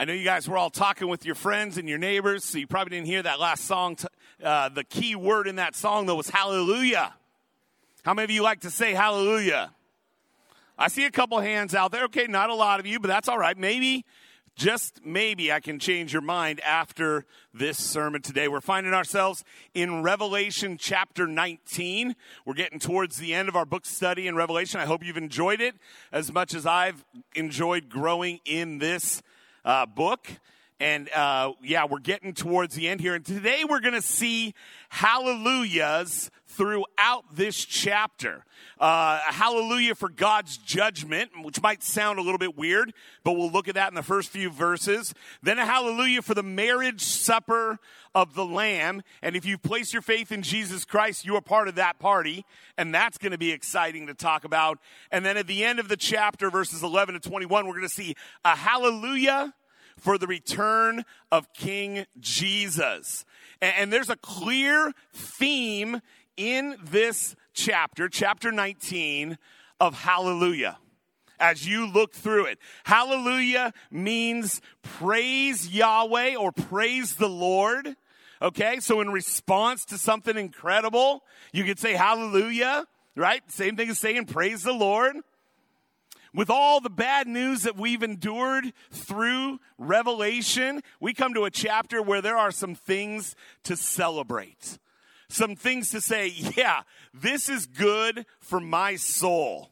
[0.00, 2.68] I know you guys were all talking with your friends and your neighbors, so you
[2.68, 3.96] probably didn't hear that last song.
[4.40, 7.12] Uh, the key word in that song, though, was hallelujah.
[8.04, 9.72] How many of you like to say hallelujah?
[10.78, 12.04] I see a couple hands out there.
[12.04, 13.58] Okay, not a lot of you, but that's all right.
[13.58, 14.04] Maybe,
[14.54, 18.46] just maybe, I can change your mind after this sermon today.
[18.46, 19.42] We're finding ourselves
[19.74, 22.14] in Revelation chapter 19.
[22.46, 24.78] We're getting towards the end of our book study in Revelation.
[24.78, 25.74] I hope you've enjoyed it
[26.12, 27.04] as much as I've
[27.34, 29.22] enjoyed growing in this
[29.68, 30.26] uh, book.
[30.80, 33.14] And uh, yeah, we're getting towards the end here.
[33.14, 34.54] And today we're going to see
[34.88, 38.44] hallelujahs throughout this chapter.
[38.80, 43.68] Uh, hallelujah for God's judgment, which might sound a little bit weird, but we'll look
[43.68, 45.14] at that in the first few verses.
[45.42, 47.78] Then a hallelujah for the marriage supper
[48.14, 49.02] of the Lamb.
[49.20, 52.44] And if you place your faith in Jesus Christ, you are part of that party.
[52.76, 54.78] And that's going to be exciting to talk about.
[55.10, 57.88] And then at the end of the chapter, verses 11 to 21, we're going to
[57.88, 59.54] see a hallelujah
[59.98, 63.24] for the return of King Jesus.
[63.60, 66.00] And, there's a clear theme
[66.36, 69.36] in this chapter, chapter 19,
[69.80, 70.78] of hallelujah.
[71.40, 77.96] As you look through it, hallelujah means praise Yahweh or praise the Lord.
[78.40, 83.42] Okay, so in response to something incredible, you could say hallelujah, right?
[83.50, 85.16] Same thing as saying praise the Lord
[86.34, 92.02] with all the bad news that we've endured through Revelation, we come to a chapter
[92.02, 94.78] where there are some things to celebrate.
[95.28, 99.70] Some things to say, yeah, this is good for my soul.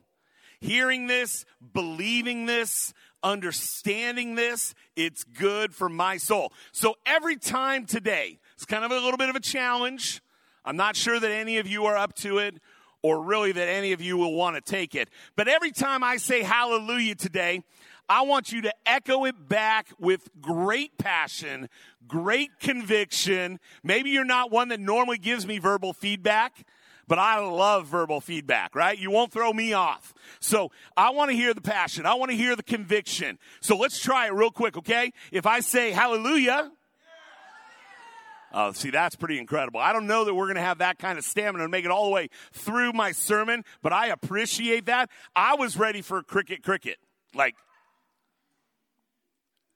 [0.60, 6.52] Hearing this, believing this, understanding this, it's good for my soul.
[6.72, 10.22] So every time today, it's kind of a little bit of a challenge.
[10.64, 12.56] I'm not sure that any of you are up to it
[13.06, 15.08] or really that any of you will want to take it.
[15.36, 17.62] But every time I say hallelujah today,
[18.08, 21.68] I want you to echo it back with great passion,
[22.08, 23.60] great conviction.
[23.84, 26.66] Maybe you're not one that normally gives me verbal feedback,
[27.06, 28.98] but I love verbal feedback, right?
[28.98, 30.12] You won't throw me off.
[30.41, 32.06] So I want to hear the passion.
[32.06, 33.38] I want to hear the conviction.
[33.60, 35.12] So let's try it real quick, okay?
[35.31, 36.72] If I say hallelujah,
[38.56, 39.78] uh, see, that's pretty incredible.
[39.78, 41.91] I don't know that we're going to have that kind of stamina to make it
[41.91, 45.11] all the way through my sermon, but I appreciate that.
[45.37, 46.97] I was ready for cricket, cricket.
[47.34, 47.55] Like,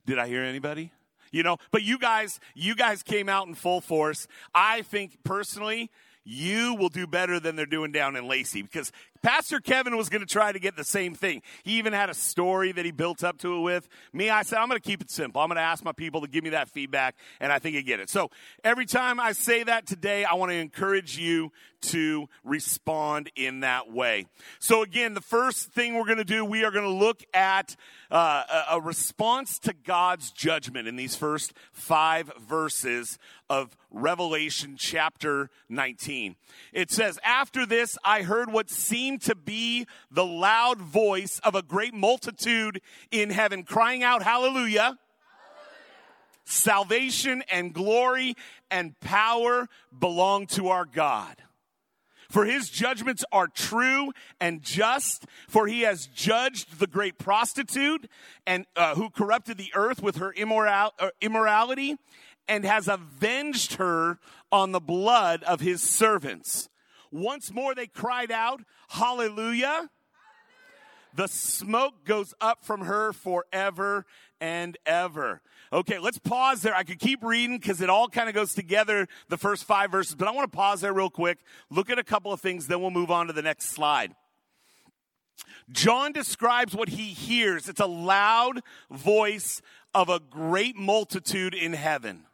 [0.06, 0.92] did I hear anybody?
[1.30, 4.26] You know, but you guys, you guys came out in full force.
[4.54, 5.90] I think personally,
[6.24, 10.20] you will do better than they're doing down in Lacey because Pastor Kevin was going
[10.20, 11.42] to try to get the same thing.
[11.62, 13.88] He even had a story that he built up to it with.
[14.12, 15.42] Me, I said, I'm going to keep it simple.
[15.42, 17.80] I'm going to ask my people to give me that feedback, and I think I
[17.82, 18.08] get it.
[18.08, 18.30] So
[18.64, 23.90] every time I say that today, I want to encourage you to respond in that
[23.90, 24.26] way.
[24.58, 27.76] So again, the first thing we're going to do, we are going to look at
[28.10, 36.36] uh, a response to God's judgment in these first five verses of Revelation chapter 19.
[36.72, 41.62] It says, After this, I heard what seemed to be the loud voice of a
[41.62, 44.80] great multitude in heaven crying out, Hallelujah.
[44.80, 44.98] Hallelujah.
[46.44, 48.34] Salvation and glory
[48.70, 49.68] and power
[49.98, 51.36] belong to our God.
[52.30, 58.08] For his judgments are true and just, for he has judged the great prostitute
[58.46, 61.96] and uh, who corrupted the earth with her immoral, uh, immorality
[62.46, 64.18] and has avenged her
[64.52, 66.69] on the blood of his servants.
[67.10, 69.90] Once more they cried out, Hallelujah.
[71.14, 74.06] The smoke goes up from her forever
[74.40, 75.42] and ever.
[75.72, 76.74] Okay, let's pause there.
[76.74, 80.14] I could keep reading because it all kind of goes together, the first five verses,
[80.14, 81.38] but I want to pause there real quick,
[81.68, 84.14] look at a couple of things, then we'll move on to the next slide.
[85.70, 87.68] John describes what he hears.
[87.68, 88.60] It's a loud
[88.90, 89.62] voice
[89.94, 92.24] of a great multitude in heaven.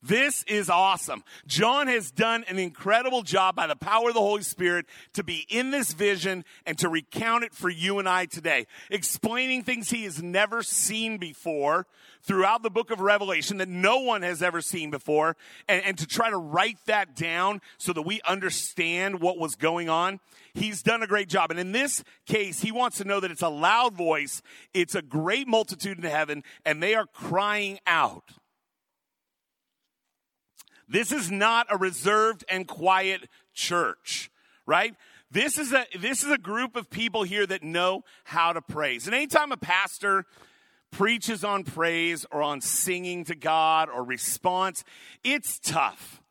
[0.00, 1.24] This is awesome.
[1.48, 5.44] John has done an incredible job by the power of the Holy Spirit to be
[5.48, 10.04] in this vision and to recount it for you and I today, explaining things he
[10.04, 11.86] has never seen before
[12.22, 15.36] throughout the book of Revelation that no one has ever seen before,
[15.68, 19.88] and, and to try to write that down so that we understand what was going
[19.88, 20.20] on.
[20.54, 21.50] He's done a great job.
[21.50, 24.42] And in this case, he wants to know that it's a loud voice,
[24.72, 28.30] it's a great multitude in heaven, and they are crying out.
[30.88, 34.30] This is not a reserved and quiet church,
[34.66, 34.94] right?
[35.30, 39.06] This is a, this is a group of people here that know how to praise.
[39.06, 40.24] And anytime a pastor
[40.90, 44.84] preaches on praise or on singing to God or response,
[45.22, 46.22] it's tough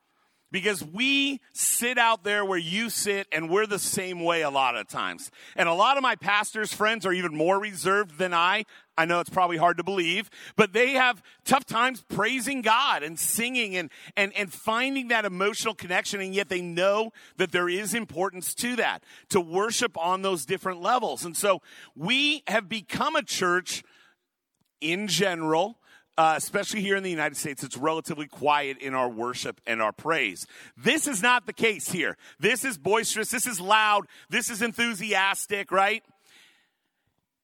[0.51, 4.75] because we sit out there where you sit and we're the same way a lot
[4.75, 5.29] of times.
[5.55, 8.63] And a lot of my pastor's friends are even more reserved than I.
[8.97, 13.19] I know it's probably hard to believe, but they have tough times praising God and
[13.19, 16.19] singing and, and, and finding that emotional connection.
[16.19, 20.81] And yet they know that there is importance to that, to worship on those different
[20.81, 21.25] levels.
[21.25, 21.61] And so
[21.95, 23.83] we have become a church
[24.81, 25.77] in general
[26.17, 29.91] uh, especially here in the United States, it's relatively quiet in our worship and our
[29.91, 30.47] praise.
[30.75, 32.17] This is not the case here.
[32.39, 33.29] This is boisterous.
[33.29, 34.07] This is loud.
[34.29, 36.03] This is enthusiastic, right?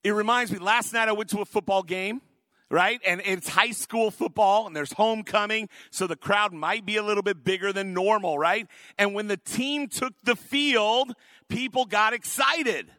[0.03, 2.21] It reminds me, last night I went to a football game
[2.73, 3.01] right?
[3.05, 7.21] And it's high school football and there's homecoming, so the crowd might be a little
[7.21, 8.67] bit bigger than normal, right?
[8.97, 11.13] And when the team took the field,
[11.49, 12.89] people got excited,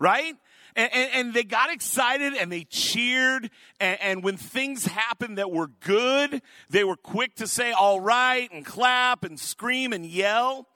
[0.00, 0.34] right?
[0.74, 3.50] And, and, and they got excited and they cheered.
[3.78, 8.50] And, and when things happened that were good, they were quick to say, all right,
[8.50, 10.66] and clap and scream and yell.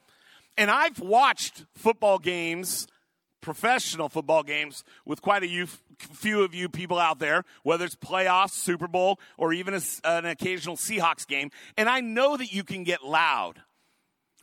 [0.57, 2.87] And I've watched football games,
[3.41, 5.67] professional football games, with quite a
[5.99, 10.25] few of you people out there, whether it's playoffs, Super Bowl, or even a, an
[10.27, 11.51] occasional Seahawks game.
[11.77, 13.61] And I know that you can get loud,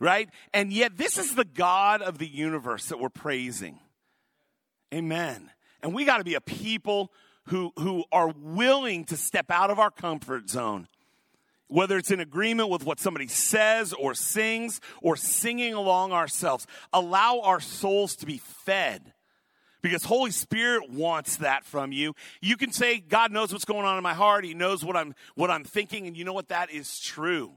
[0.00, 0.28] right?
[0.52, 3.78] And yet, this is the God of the universe that we're praising.
[4.94, 5.50] Amen.
[5.82, 7.12] And we got to be a people
[7.46, 10.88] who, who are willing to step out of our comfort zone.
[11.68, 17.40] Whether it's in agreement with what somebody says or sings or singing along ourselves, allow
[17.40, 19.12] our souls to be fed
[19.82, 22.14] because Holy Spirit wants that from you.
[22.40, 24.44] You can say, God knows what's going on in my heart.
[24.44, 26.06] He knows what I'm, what I'm thinking.
[26.06, 26.48] And you know what?
[26.48, 27.52] That is true.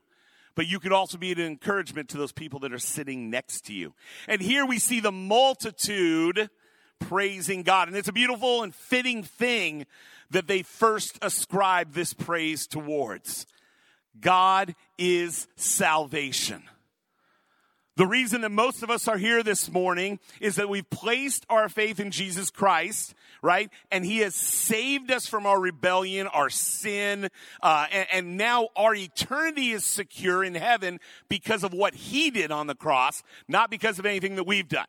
[0.53, 3.73] But you could also be an encouragement to those people that are sitting next to
[3.73, 3.93] you.
[4.27, 6.49] And here we see the multitude
[6.99, 7.87] praising God.
[7.87, 9.85] And it's a beautiful and fitting thing
[10.29, 13.47] that they first ascribe this praise towards.
[14.19, 16.63] God is salvation.
[17.99, 21.67] The reason that most of us are here this morning is that we've placed our
[21.67, 23.69] faith in Jesus Christ, right?
[23.91, 27.27] And He has saved us from our rebellion, our sin,
[27.61, 32.53] uh, and, and now our eternity is secure in heaven because of what He did
[32.53, 34.87] on the cross, not because of anything that we've done.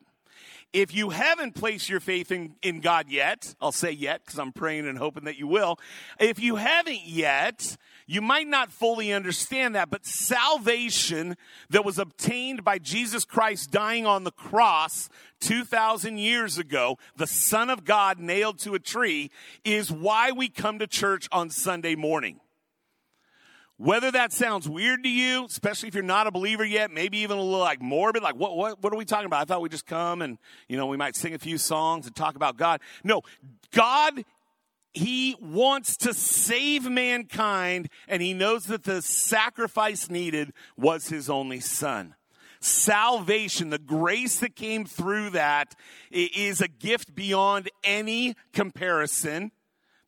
[0.73, 4.53] If you haven't placed your faith in, in God yet, I'll say yet because I'm
[4.53, 5.77] praying and hoping that you will.
[6.17, 7.75] If you haven't yet,
[8.07, 11.35] you might not fully understand that, but salvation
[11.69, 15.09] that was obtained by Jesus Christ dying on the cross
[15.41, 19.29] 2,000 years ago, the Son of God nailed to a tree,
[19.65, 22.39] is why we come to church on Sunday morning.
[23.81, 27.39] Whether that sounds weird to you, especially if you're not a believer yet, maybe even
[27.39, 29.41] a little like morbid, like what, what, what are we talking about?
[29.41, 30.37] I thought we'd just come and,
[30.69, 32.79] you know, we might sing a few songs and talk about God.
[33.03, 33.23] No,
[33.71, 34.23] God,
[34.93, 41.59] He wants to save mankind and He knows that the sacrifice needed was His only
[41.59, 42.13] Son.
[42.59, 45.73] Salvation, the grace that came through that
[46.11, 49.51] is a gift beyond any comparison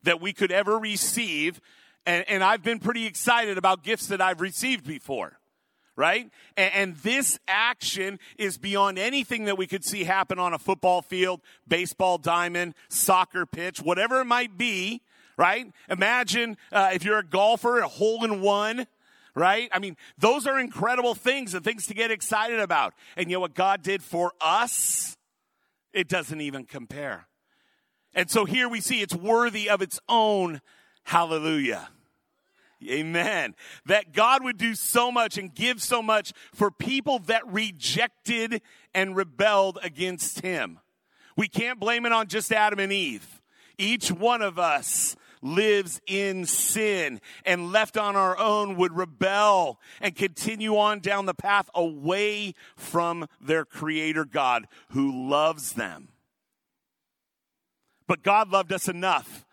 [0.04, 1.60] that we could ever receive
[2.06, 5.38] and, and I've been pretty excited about gifts that I've received before
[5.96, 6.28] right?
[6.56, 11.02] And, and, this action is beyond anything that we could see happen on a football
[11.02, 15.02] field, baseball diamond, soccer pitch, whatever it might be,
[15.36, 15.66] right?
[15.88, 18.86] Imagine uh, if you're a golfer, a hole in one,
[19.34, 19.68] right?
[19.72, 22.94] I mean, those are incredible things and things to get excited about.
[23.16, 25.16] And you know what God did for us?
[25.92, 27.28] It doesn't even compare.
[28.14, 30.60] And so here we see it's worthy of its own
[31.04, 31.88] hallelujah.
[32.86, 33.54] Amen.
[33.86, 38.60] That God would do so much and give so much for people that rejected
[38.94, 40.80] and rebelled against him.
[41.36, 43.40] We can't blame it on just Adam and Eve.
[43.78, 50.14] Each one of us lives in sin and left on our own would rebel and
[50.14, 56.08] continue on down the path away from their creator God who loves them.
[58.06, 59.44] But God loved us enough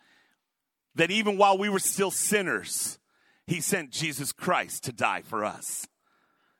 [0.95, 2.99] that even while we were still sinners,
[3.47, 5.87] he sent Jesus Christ to die for us.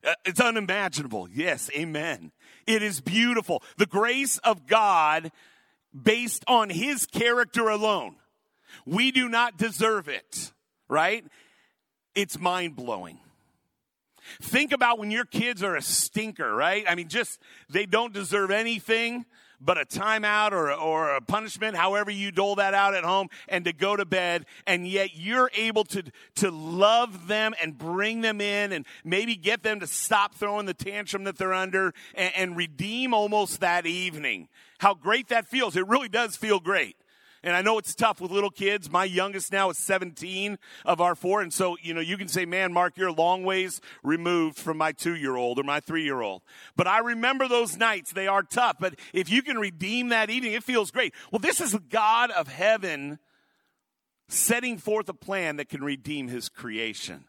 [0.04, 1.28] Uh, it's unimaginable.
[1.32, 2.32] Yes, amen.
[2.66, 3.64] It is beautiful.
[3.78, 5.32] The grace of God
[5.94, 8.16] based on his character alone.
[8.86, 10.54] We do not deserve it,
[10.90, 11.26] right?
[12.16, 13.20] It's mind blowing.
[14.42, 16.86] Think about when your kids are a stinker, right?
[16.88, 19.26] I mean, just, they don't deserve anything
[19.64, 23.66] but a timeout or, or a punishment, however you dole that out at home, and
[23.66, 24.46] to go to bed.
[24.66, 26.04] And yet you're able to,
[26.36, 30.74] to love them and bring them in and maybe get them to stop throwing the
[30.74, 34.50] tantrum that they're under and, and redeem almost that evening.
[34.80, 35.76] How great that feels.
[35.76, 36.96] It really does feel great.
[37.44, 38.92] And I know it's tough with little kids.
[38.92, 41.42] My youngest now is 17 of our four.
[41.42, 44.78] And so, you know, you can say, man, Mark, you're a long ways removed from
[44.78, 46.44] my two year old or my three year old.
[46.76, 48.14] But I remember those nights.
[48.14, 48.78] They are tough.
[48.80, 51.14] But if you can redeem that evening, it feels great.
[51.32, 53.18] Well, this is the God of heaven
[54.28, 57.26] setting forth a plan that can redeem his creation.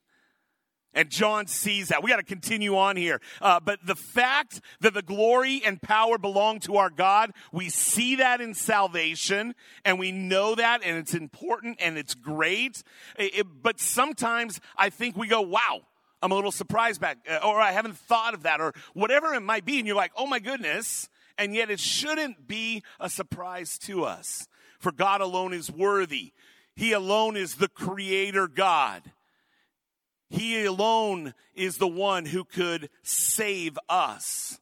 [0.94, 2.02] And John sees that.
[2.02, 3.20] We got to continue on here.
[3.40, 8.16] Uh, but the fact that the glory and power belong to our God, we see
[8.16, 12.82] that in salvation and we know that and it's important and it's great.
[13.18, 15.80] It, it, but sometimes I think we go, wow,
[16.20, 19.40] I'm a little surprised back, uh, or I haven't thought of that, or whatever it
[19.40, 19.78] might be.
[19.78, 21.08] And you're like, oh my goodness.
[21.38, 24.46] And yet it shouldn't be a surprise to us.
[24.78, 26.32] For God alone is worthy.
[26.76, 29.10] He alone is the creator God.
[30.32, 34.58] He alone is the one who could save us.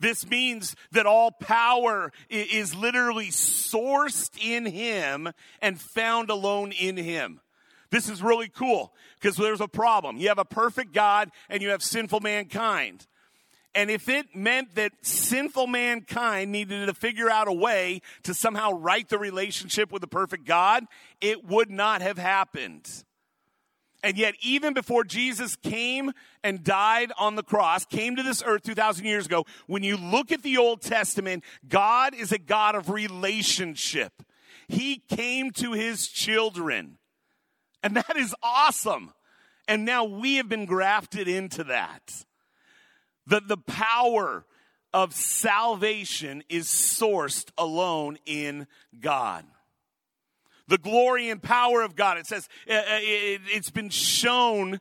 [0.00, 5.28] This means that all power is literally sourced in Him
[5.60, 7.40] and found alone in Him.
[7.90, 10.16] This is really cool because there's a problem.
[10.16, 13.06] You have a perfect God and you have sinful mankind.
[13.74, 18.72] And if it meant that sinful mankind needed to figure out a way to somehow
[18.72, 20.84] right the relationship with the perfect God,
[21.20, 22.88] it would not have happened.
[24.04, 28.62] And yet, even before Jesus came and died on the cross, came to this earth
[28.62, 32.90] 2,000 years ago, when you look at the Old Testament, God is a God of
[32.90, 34.12] relationship.
[34.68, 36.98] He came to his children.
[37.82, 39.10] And that is awesome.
[39.66, 42.26] And now we have been grafted into that.
[43.26, 44.44] The, the power
[44.92, 48.66] of salvation is sourced alone in
[49.00, 49.46] God
[50.68, 52.18] the glory and power of God.
[52.18, 54.80] It says uh, uh, it, has been shown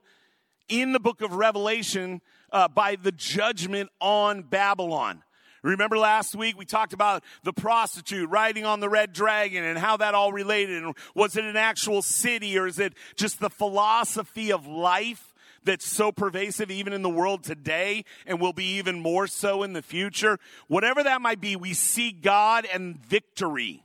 [0.70, 2.22] in the book of Revelation
[2.52, 5.24] uh, by the judgment on Babylon.
[5.64, 9.96] Remember last week we talked about the prostitute riding on the red dragon and how
[9.98, 10.84] that all related.
[10.84, 15.86] And was it an actual city or is it just the philosophy of life that's
[15.86, 19.82] so pervasive even in the world today and will be even more so in the
[19.82, 20.38] future?
[20.68, 23.84] Whatever that might be, we see God and victory.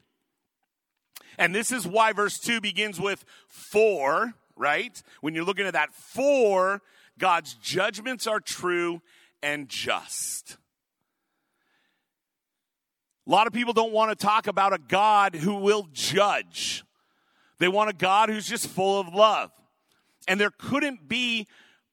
[1.39, 5.01] And this is why verse 2 begins with for, right?
[5.21, 6.83] When you're looking at that, for
[7.19, 9.01] God's judgments are true
[9.43, 10.59] and just.
[13.27, 16.83] A lot of people don't want to talk about a God who will judge.
[17.59, 19.51] They want a God who's just full of love.
[20.27, 21.47] And there couldn't be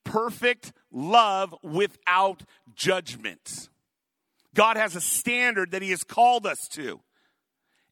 [0.04, 3.70] perfect love without judgment.
[4.54, 7.02] God has a standard that He has called us to.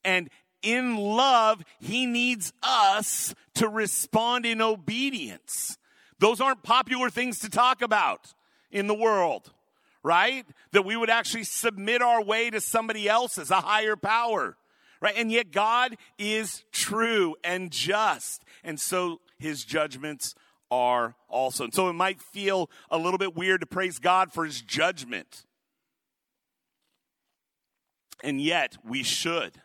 [0.06, 0.30] And
[0.64, 5.78] in love, he needs us to respond in obedience.
[6.20, 8.34] Those aren't popular things to talk about
[8.72, 9.52] in the world,
[10.02, 10.46] right?
[10.72, 14.58] That we would actually submit our way to somebody else's, a higher power,
[15.02, 15.14] right?
[15.18, 18.44] And yet God is true and just.
[18.64, 20.34] And so his judgments
[20.72, 21.66] are also.
[21.66, 25.46] And so it might feel a little bit weird to praise God for his judgment.
[28.24, 29.62] And yet we should.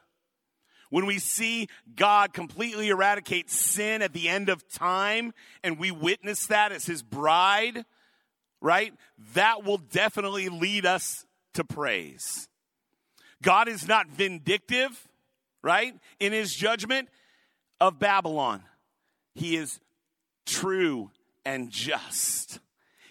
[0.90, 6.46] When we see God completely eradicate sin at the end of time and we witness
[6.46, 7.84] that as his bride,
[8.60, 8.94] right?
[9.34, 12.48] That will definitely lead us to praise.
[13.42, 15.08] God is not vindictive,
[15.62, 15.94] right?
[16.18, 17.08] In his judgment
[17.80, 18.62] of Babylon.
[19.34, 19.78] He is
[20.46, 21.10] true
[21.44, 22.60] and just.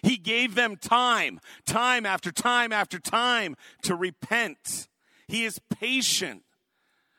[0.02, 4.88] He gave them time, time after time after time to repent.
[5.26, 6.42] He is patient.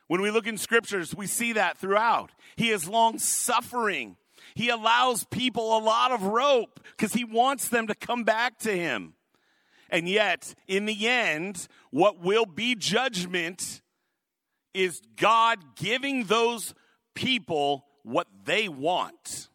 [0.10, 2.32] When we look in scriptures, we see that throughout.
[2.56, 4.18] He is long suffering.
[4.56, 8.75] He allows people a lot of rope because he wants them to come back to
[8.75, 9.13] him.
[9.92, 13.84] And yet, in the end, what will be judgment
[14.74, 16.74] is God giving those
[17.13, 19.50] people what they want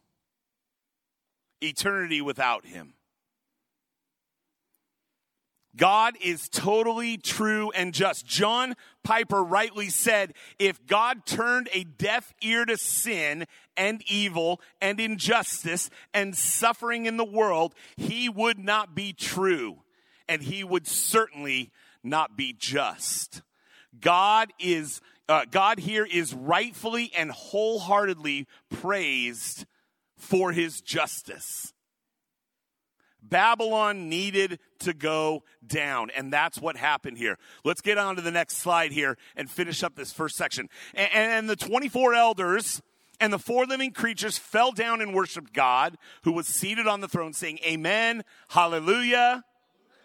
[1.59, 2.93] eternity without him.
[5.75, 8.25] God is totally true and just.
[8.25, 14.99] John Piper rightly said, if God turned a deaf ear to sin and evil and
[14.99, 19.81] injustice and suffering in the world, he would not be true
[20.27, 21.71] and he would certainly
[22.03, 23.41] not be just.
[23.99, 29.65] God is, uh, God here is rightfully and wholeheartedly praised
[30.17, 31.73] for his justice.
[33.29, 36.09] Babylon needed to go down.
[36.15, 37.37] And that's what happened here.
[37.63, 40.69] Let's get on to the next slide here and finish up this first section.
[40.93, 42.81] And, and the 24 elders
[43.19, 47.07] and the four living creatures fell down and worshiped God who was seated on the
[47.07, 49.43] throne saying, Amen, Hallelujah.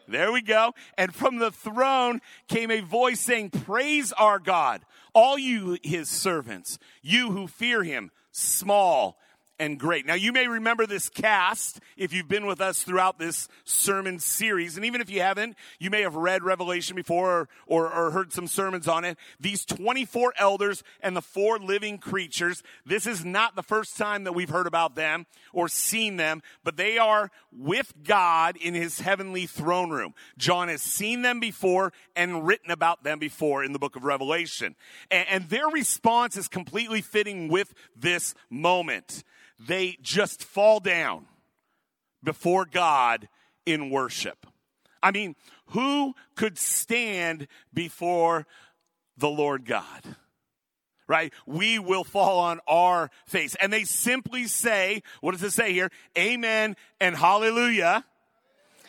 [0.09, 0.75] There we go.
[0.99, 4.83] And from the throne came a voice saying, Praise our God,
[5.15, 9.19] all you his servants, you who fear him, small
[9.61, 10.07] and great.
[10.07, 14.76] Now, you may remember this cast if you've been with us throughout this sermon series.
[14.76, 18.33] And even if you haven't, you may have read Revelation before or, or, or, heard
[18.33, 19.19] some sermons on it.
[19.38, 24.33] These 24 elders and the four living creatures, this is not the first time that
[24.33, 29.45] we've heard about them or seen them, but they are with God in his heavenly
[29.45, 30.14] throne room.
[30.38, 34.75] John has seen them before and written about them before in the book of Revelation.
[35.11, 39.23] and, and their response is completely fitting with this moment
[39.67, 41.26] they just fall down
[42.23, 43.29] before God
[43.67, 44.47] in worship.
[45.02, 45.37] I mean,
[45.67, 48.47] who could stand before
[49.17, 50.17] the Lord God?
[51.07, 51.33] Right?
[51.47, 53.57] We will fall on our face.
[53.57, 55.90] And they simply say, what does it say here?
[56.17, 58.05] Amen and hallelujah.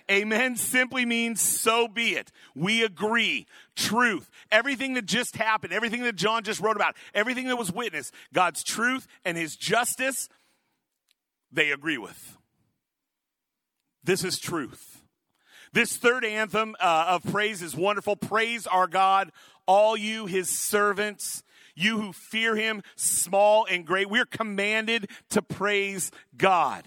[0.09, 2.31] Amen simply means so be it.
[2.53, 3.47] We agree.
[3.75, 4.29] Truth.
[4.51, 8.63] Everything that just happened, everything that John just wrote about, everything that was witnessed, God's
[8.63, 10.27] truth and his justice
[11.51, 12.37] they agree with.
[14.03, 15.01] This is truth.
[15.73, 18.15] This third anthem uh, of praise is wonderful.
[18.15, 19.31] Praise our God,
[19.65, 21.43] all you, his servants,
[21.75, 24.09] you who fear him, small and great.
[24.09, 26.85] We're commanded to praise God.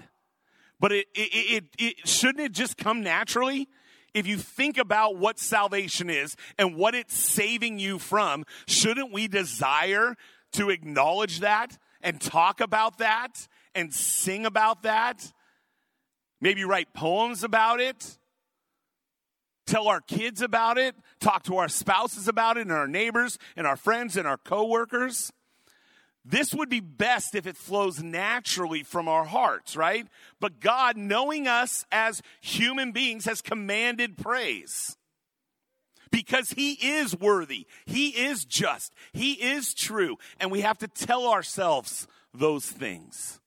[0.81, 3.69] But it, it, it, it, shouldn't it just come naturally?
[4.13, 9.29] If you think about what salvation is and what it's saving you from, shouldn't we
[9.29, 10.15] desire
[10.53, 15.33] to acknowledge that and talk about that and sing about that.
[16.41, 18.19] Maybe write poems about it.
[19.67, 20.95] Tell our kids about it.
[21.21, 25.33] Talk to our spouses about it and our neighbors and our friends and our coworkers.
[26.25, 30.07] This would be best if it flows naturally from our hearts, right?
[30.41, 34.97] But God, knowing us as human beings, has commanded praise
[36.11, 37.67] because he is worthy.
[37.85, 38.95] He is just.
[39.13, 40.17] He is true.
[40.39, 43.41] And we have to tell ourselves those things.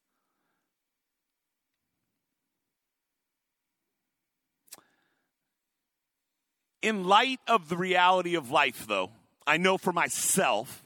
[6.81, 9.12] In light of the reality of life, though,
[9.46, 10.84] I know for myself,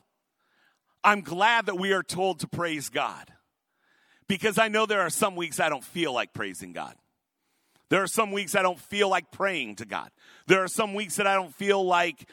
[1.03, 3.31] I'm glad that we are told to praise God
[4.27, 6.95] because I know there are some weeks I don't feel like praising God.
[7.89, 10.11] There are some weeks I don't feel like praying to God.
[10.47, 12.29] There are some weeks that I don't feel like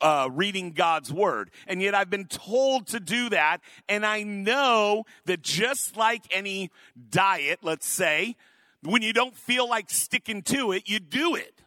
[0.00, 1.50] uh, reading God's word.
[1.66, 3.58] And yet I've been told to do that.
[3.88, 6.70] And I know that just like any
[7.10, 8.36] diet, let's say,
[8.82, 11.61] when you don't feel like sticking to it, you do it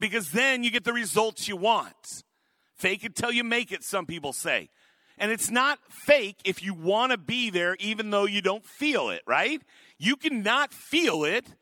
[0.00, 2.24] because then you get the results you want.
[2.74, 4.70] Fake it till you make it, some people say.
[5.18, 9.10] And it's not fake if you want to be there even though you don't feel
[9.10, 9.60] it, right?
[9.98, 11.54] You cannot feel it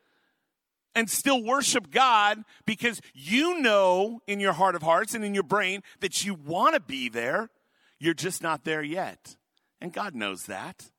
[0.95, 5.43] and still worship God because you know in your heart of hearts and in your
[5.43, 7.51] brain that you want to be there.
[7.99, 9.37] You're just not there yet.
[9.81, 10.91] And God knows that.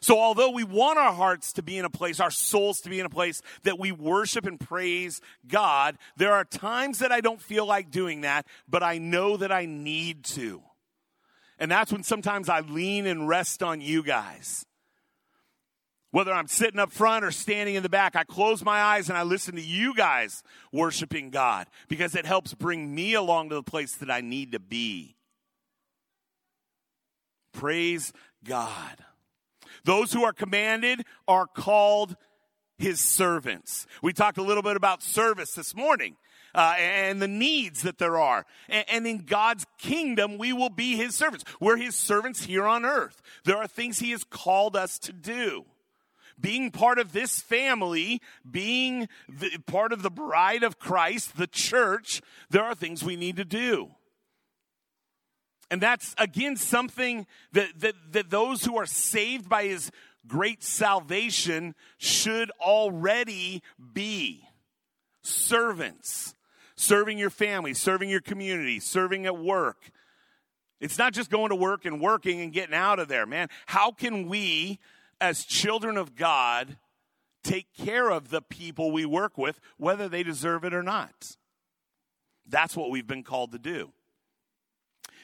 [0.00, 3.00] So, although we want our hearts to be in a place, our souls to be
[3.00, 7.40] in a place that we worship and praise God, there are times that I don't
[7.40, 10.62] feel like doing that, but I know that I need to.
[11.58, 14.64] And that's when sometimes I lean and rest on you guys.
[16.10, 19.18] Whether I'm sitting up front or standing in the back, I close my eyes and
[19.18, 23.62] I listen to you guys worshiping God because it helps bring me along to the
[23.62, 25.16] place that I need to be.
[27.52, 28.12] Praise
[28.44, 29.04] God.
[29.84, 32.16] Those who are commanded are called
[32.78, 33.86] his servants.
[34.02, 36.16] We talked a little bit about service this morning.
[36.54, 38.46] Uh, and the needs that there are.
[38.70, 41.44] And, and, in God's kingdom, we will be his servants.
[41.60, 43.20] We're his servants here on earth.
[43.44, 45.66] There are things he has called us to do.
[46.40, 52.22] Being part of this family, being the, part of the bride of Christ, the church,
[52.48, 53.90] there are things we need to do.
[55.70, 59.90] And that's again something that, that, that those who are saved by his
[60.26, 64.48] great salvation should already be
[65.22, 66.34] servants,
[66.74, 69.90] serving your family, serving your community, serving at work.
[70.80, 73.48] It's not just going to work and working and getting out of there, man.
[73.66, 74.78] How can we,
[75.20, 76.78] as children of God,
[77.42, 81.36] take care of the people we work with, whether they deserve it or not?
[82.46, 83.92] That's what we've been called to do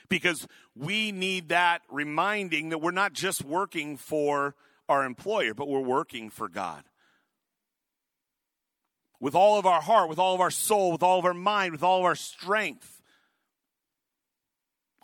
[0.09, 4.55] because we need that reminding that we're not just working for
[4.89, 6.85] our employer, but we're working for God.
[9.21, 11.73] With all of our heart, with all of our soul, with all of our mind,
[11.73, 13.01] with all of our strength.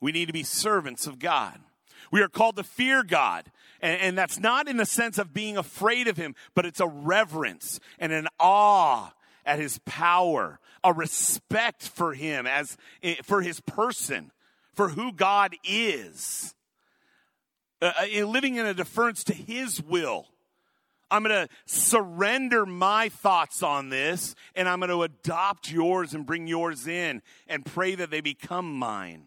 [0.02, 1.58] We need to be servants of God.
[2.10, 3.50] We are called to fear God.
[3.82, 6.86] And, and, that's not in the sense of being afraid of Him, but it's a
[6.86, 9.12] reverence and an awe
[9.46, 14.32] at His power, a respect for Him as, eh, for His person
[14.80, 16.54] for who God is.
[17.82, 20.26] uh, uh living in a deference to His will.
[21.10, 26.24] I'm going to surrender my thoughts on this and I'm going to adopt yours and
[26.24, 29.24] bring yours in and pray that they become mine.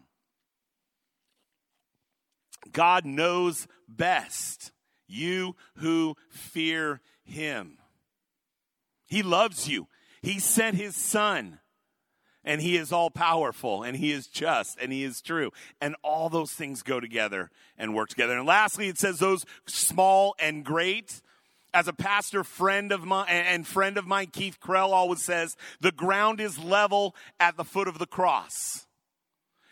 [2.72, 4.72] God knows best.
[5.06, 7.78] You who fear him.
[9.06, 9.86] He loves you.
[10.20, 11.60] He sent his son
[12.44, 15.50] and he is all powerful and he is just and he is true.
[15.80, 18.36] And all those things go together and work together.
[18.36, 21.22] And lastly, it says those small and great
[21.72, 25.90] as a pastor friend of mine and friend of mine, Keith Krell always says, the
[25.90, 28.86] ground is level at the foot of the cross.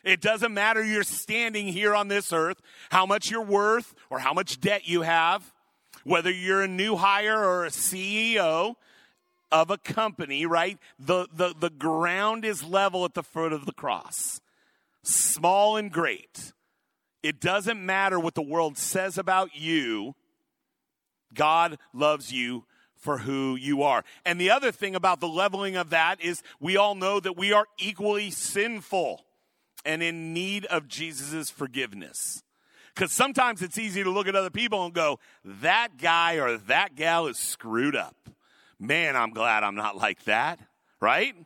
[0.03, 4.33] It doesn't matter you're standing here on this earth, how much you're worth or how
[4.33, 5.53] much debt you have,
[6.03, 8.75] whether you're a new hire or a CEO
[9.53, 10.79] of a company, right?
[10.99, 14.41] The, the, the ground is level at the foot of the cross.
[15.05, 16.53] Small and great.
[17.23, 20.15] It doesn't matter what the world says about you
[21.35, 22.65] God loves you
[22.97, 24.05] for who you are.
[24.25, 27.53] And the other thing about the leveling of that is we all know that we
[27.53, 29.25] are equally sinful
[29.85, 32.43] and in need of Jesus' forgiveness.
[32.95, 36.95] Because sometimes it's easy to look at other people and go, that guy or that
[36.95, 38.15] gal is screwed up.
[38.83, 40.59] Man, I'm glad I'm not like that,
[40.99, 41.37] right?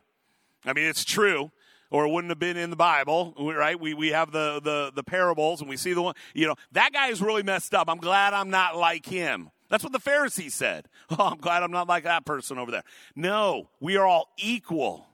[0.65, 1.51] I mean, it's true
[1.91, 3.79] or it wouldn't have been in the Bible, right?
[3.79, 6.95] We, we have the, the, the parables and we see the one, you know, that
[6.95, 7.91] guy is really messed up.
[7.91, 9.51] I'm glad I'm not like him.
[9.69, 10.89] That's what the Pharisees said.
[11.09, 12.83] Oh, I'm glad I'm not like that person over there.
[13.15, 15.07] No, we are all equal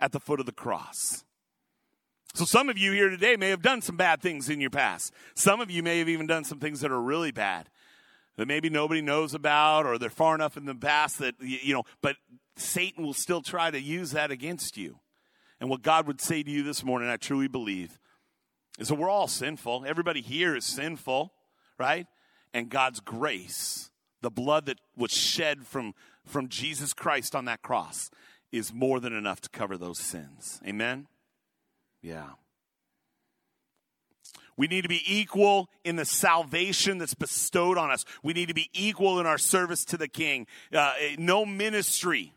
[0.00, 1.24] at the foot of the cross.
[2.34, 5.12] So some of you here today may have done some bad things in your past.
[5.34, 7.68] Some of you may have even done some things that are really bad
[8.40, 11.82] that maybe nobody knows about or they're far enough in the past that, you know,
[12.00, 12.16] but
[12.56, 14.98] Satan will still try to use that against you.
[15.60, 17.98] And what God would say to you this morning, I truly believe,
[18.78, 19.84] is that we're all sinful.
[19.86, 21.34] Everybody here is sinful,
[21.78, 22.06] right?
[22.54, 23.90] And God's grace
[24.22, 25.92] the blood that was shed from,
[26.24, 28.10] from Jesus Christ on that cross
[28.52, 30.60] is more than enough to cover those sins.
[30.66, 31.08] Amen?
[32.02, 32.30] Yeah.
[34.60, 38.04] We need to be equal in the salvation that's bestowed on us.
[38.22, 40.46] We need to be equal in our service to the King.
[40.70, 42.34] Uh, no ministry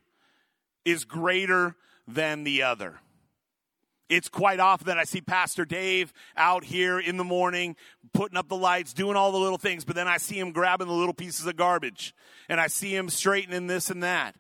[0.86, 1.76] is greater
[2.08, 3.02] than the other.
[4.08, 7.76] It's quite often that I see Pastor Dave out here in the morning
[8.14, 10.88] putting up the lights, doing all the little things, but then I see him grabbing
[10.88, 12.16] the little pieces of garbage
[12.48, 14.36] and I see him straightening this and that.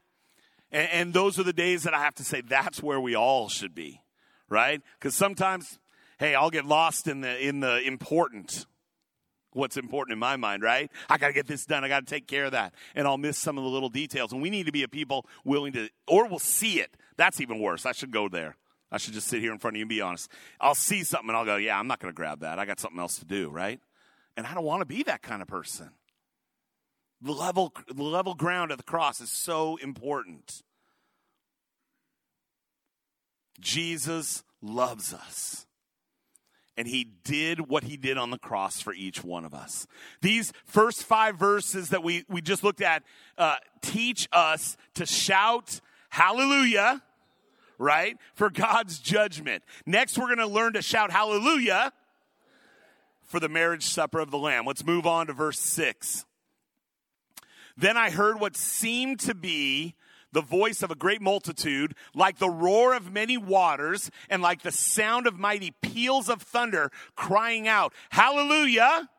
[0.72, 3.50] And, and those are the days that I have to say that's where we all
[3.50, 4.00] should be,
[4.48, 4.82] right?
[4.98, 5.80] Because sometimes,
[6.24, 8.66] hey, I'll get lost in the in the important.
[9.52, 10.90] What's important in my mind, right?
[11.10, 11.84] I got to get this done.
[11.84, 12.74] I got to take care of that.
[12.96, 14.32] And I'll miss some of the little details.
[14.32, 16.96] And we need to be a people willing to, or we'll see it.
[17.18, 17.86] That's even worse.
[17.86, 18.56] I should go there.
[18.92, 20.32] I should just sit here in front of you and be honest.
[20.60, 22.58] I'll see something and I'll go, yeah, I'm not going to grab that.
[22.58, 23.80] I got something else to do, right?
[24.36, 25.92] And I don't want to be that kind of person.
[27.22, 30.64] The level, the level ground at the cross is so important.
[33.60, 35.68] Jesus loves us.
[36.76, 39.86] And he did what he did on the cross for each one of us.
[40.22, 43.04] These first five verses that we, we just looked at
[43.38, 47.02] uh, teach us to shout hallelujah
[47.80, 48.18] right?
[48.36, 49.64] For God's judgment.
[49.86, 51.92] Next, we're going to learn to shout hallelujah
[53.24, 54.66] for the marriage supper of the Lamb.
[54.66, 56.26] Let's move on to verse 6.
[57.76, 59.96] Then I heard what seemed to be
[60.34, 64.72] the voice of a great multitude, like the roar of many waters, and like the
[64.72, 69.10] sound of mighty peals of thunder, crying out, Hallelujah!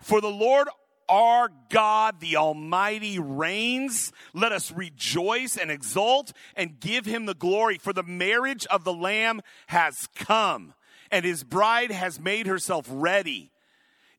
[0.00, 0.68] For the Lord
[1.10, 4.12] our God, the Almighty, reigns.
[4.32, 8.92] Let us rejoice and exult and give him the glory, for the marriage of the
[8.92, 10.72] Lamb has come,
[11.10, 13.50] and his bride has made herself ready.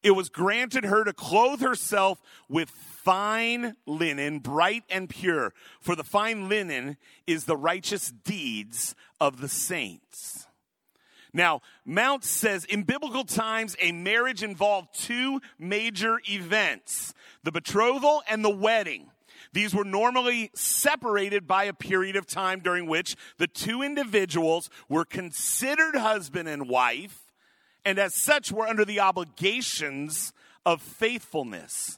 [0.03, 6.03] It was granted her to clothe herself with fine linen, bright and pure, for the
[6.03, 10.47] fine linen is the righteous deeds of the saints.
[11.33, 18.43] Now, Mounce says in biblical times, a marriage involved two major events the betrothal and
[18.43, 19.09] the wedding.
[19.53, 25.05] These were normally separated by a period of time during which the two individuals were
[25.05, 27.30] considered husband and wife,
[27.85, 30.33] and as such were under the obligations
[30.65, 31.97] of faithfulness.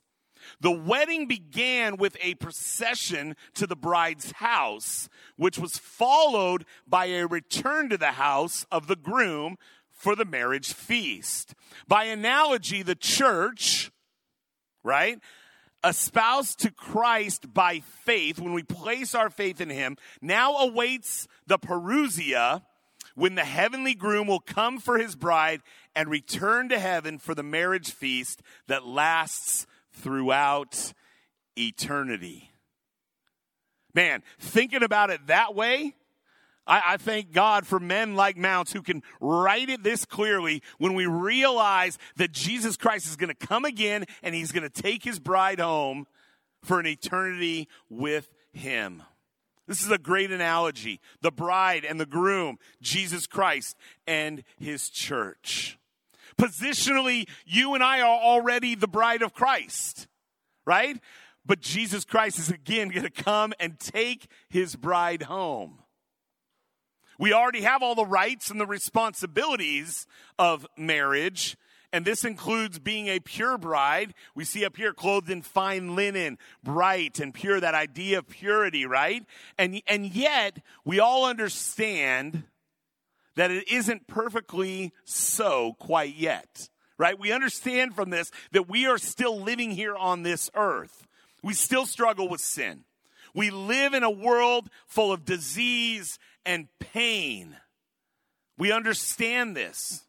[0.59, 7.27] The wedding began with a procession to the bride's house, which was followed by a
[7.27, 9.57] return to the house of the groom
[9.91, 11.53] for the marriage feast.
[11.87, 13.91] By analogy, the church,
[14.83, 15.19] right,
[15.83, 21.59] espoused to Christ by faith, when we place our faith in him, now awaits the
[21.59, 22.63] parousia
[23.15, 25.61] when the heavenly groom will come for his bride
[25.95, 30.93] and return to heaven for the marriage feast that lasts throughout
[31.57, 32.49] eternity.
[33.93, 35.95] Man, thinking about it that way,
[36.65, 40.93] I, I, thank God for men like Mounce who can write it this clearly when
[40.93, 45.03] we realize that Jesus Christ is going to come again and he's going to take
[45.03, 46.07] his bride home
[46.63, 49.03] for an eternity with him.
[49.67, 50.99] This is a great analogy.
[51.21, 55.77] The bride and the groom, Jesus Christ and his church.
[56.37, 60.07] Positionally, you and I are already the bride of Christ,
[60.65, 60.99] right?
[61.45, 65.79] But Jesus Christ is again going to come and take his bride home.
[67.19, 70.07] We already have all the rights and the responsibilities
[70.39, 71.55] of marriage,
[71.93, 74.15] and this includes being a pure bride.
[74.33, 78.87] We see up here clothed in fine linen, bright and pure, that idea of purity,
[78.87, 79.23] right?
[79.59, 82.43] And, and yet, we all understand
[83.35, 87.17] that it isn't perfectly so quite yet, right?
[87.17, 91.07] We understand from this that we are still living here on this earth.
[91.43, 92.85] We still struggle with sin.
[93.35, 97.55] We live in a world full of disease and pain.
[98.57, 100.03] We understand this.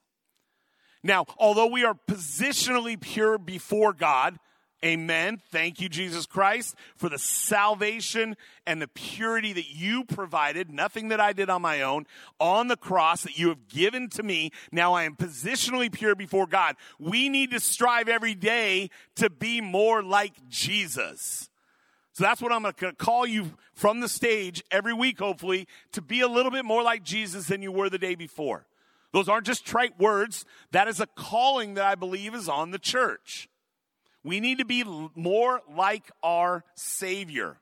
[1.04, 4.38] Now, although we are positionally pure before God,
[4.82, 5.42] amen.
[5.52, 8.36] Thank you, Jesus Christ, for the salvation
[8.66, 12.06] and the purity that you provided, nothing that I did on my own,
[12.40, 14.50] on the cross that you have given to me.
[14.72, 16.74] Now I am positionally pure before God.
[16.98, 21.50] We need to strive every day to be more like Jesus.
[22.14, 26.00] So that's what I'm going to call you from the stage every week, hopefully, to
[26.00, 28.64] be a little bit more like Jesus than you were the day before.
[29.14, 30.44] Those aren't just trite words.
[30.72, 33.48] That is a calling that I believe is on the church.
[34.24, 34.82] We need to be
[35.14, 37.58] more like our Savior.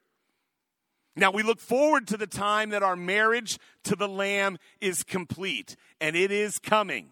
[1.14, 5.76] Now, we look forward to the time that our marriage to the Lamb is complete,
[6.00, 7.10] and it is coming.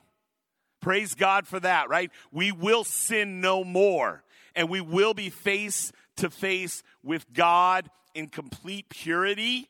[0.81, 2.11] Praise God for that, right?
[2.33, 4.25] We will sin no more,
[4.57, 9.69] and we will be face to face with God in complete purity,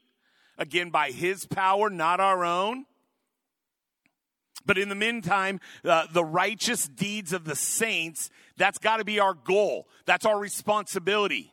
[0.57, 2.87] again, by His power, not our own.
[4.67, 9.19] But in the meantime, uh, the righteous deeds of the saints, that's got to be
[9.19, 9.89] our goal.
[10.05, 11.53] That's our responsibility.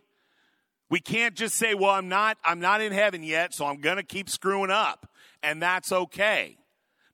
[0.90, 3.98] We can't just say, well, I'm not, I'm not in heaven yet, so I'm going
[3.98, 5.10] to keep screwing up.
[5.44, 6.58] And that's okay.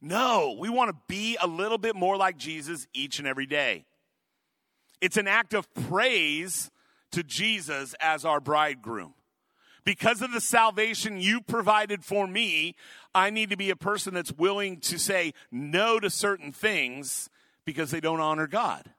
[0.01, 3.85] No, we want to be a little bit more like Jesus each and every day.
[5.01, 6.69] It's an act of praise
[7.11, 9.13] to Jesus as our bridegroom.
[9.85, 12.75] Because of the salvation you provided for me,
[13.15, 17.29] I need to be a person that's willing to say no to certain things
[17.65, 18.89] because they don't honor God.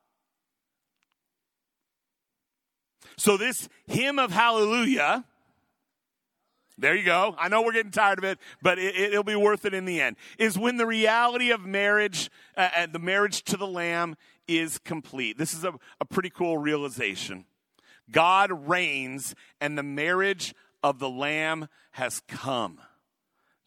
[3.17, 5.25] So, this hymn of hallelujah,
[6.77, 7.37] there you go.
[7.39, 10.01] I know we're getting tired of it, but it, will be worth it in the
[10.01, 10.17] end.
[10.39, 14.17] Is when the reality of marriage, uh, uh, the marriage to the Lamb,
[14.49, 15.39] is complete.
[15.39, 17.45] This is a, a pretty cool realization.
[18.11, 22.81] God reigns, and the marriage of the Lamb has come.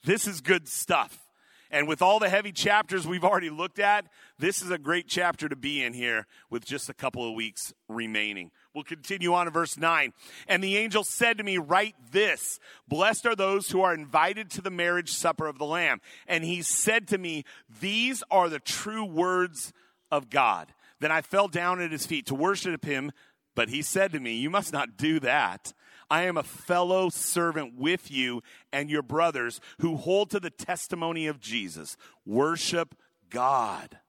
[0.04, 1.28] This is good stuff.
[1.70, 4.06] And with all the heavy chapters we've already looked at,
[4.40, 7.74] this is a great chapter to be in here with just a couple of weeks
[7.90, 8.52] remaining.
[8.74, 10.14] We'll continue on to verse 9.
[10.48, 14.62] And the angel said to me, Write this Blessed are those who are invited to
[14.62, 16.00] the marriage supper of the Lamb.
[16.28, 17.44] And he said to me,
[17.82, 19.74] These are the true words
[20.10, 20.74] of God.
[21.00, 23.12] Then I fell down at his feet to worship him.
[23.56, 25.74] But he said to me, You must not do that.
[26.10, 28.42] I am a fellow servant with you
[28.72, 31.98] and your brothers who hold to the testimony of Jesus.
[32.26, 32.96] Worship
[33.30, 34.00] God.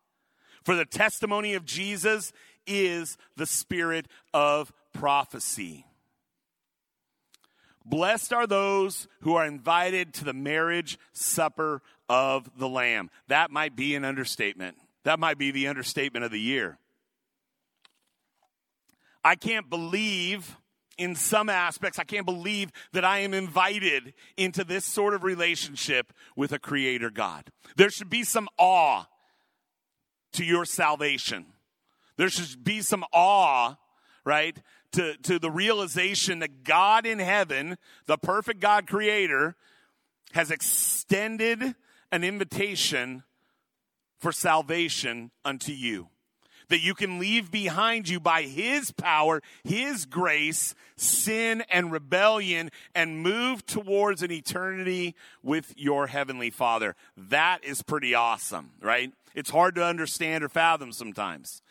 [0.65, 2.33] For the testimony of Jesus
[2.67, 5.87] is the spirit of prophecy.
[7.85, 13.11] Blessed are those who are invited to the marriage supper of the Lamb.
[13.29, 14.77] That might be an understatement.
[15.05, 16.79] That might be the understatement of the year.
[19.25, 20.57] I can't believe
[20.99, 26.13] in some aspects, I can't believe that I am invited into this sort of relationship
[26.37, 27.51] with a creator God.
[27.77, 29.07] There should be some awe
[30.33, 31.47] to your salvation.
[32.17, 33.77] There should be some awe,
[34.25, 34.59] right,
[34.93, 39.55] to, to the realization that God in heaven, the perfect God creator,
[40.33, 41.75] has extended
[42.11, 43.23] an invitation
[44.19, 46.09] for salvation unto you
[46.69, 53.23] that you can leave behind you by His power, His grace, sin and rebellion, and
[53.23, 56.95] move towards an eternity with your Heavenly Father.
[57.17, 59.13] That is pretty awesome, right?
[59.35, 61.63] It's hard to understand or fathom sometimes.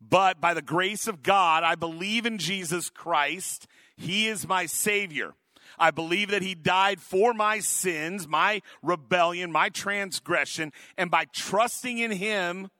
[0.00, 3.66] But by the grace of God, I believe in Jesus Christ.
[3.96, 5.34] He is my Savior.
[5.78, 11.98] I believe that He died for my sins, my rebellion, my transgression, and by trusting
[11.98, 12.70] in Him,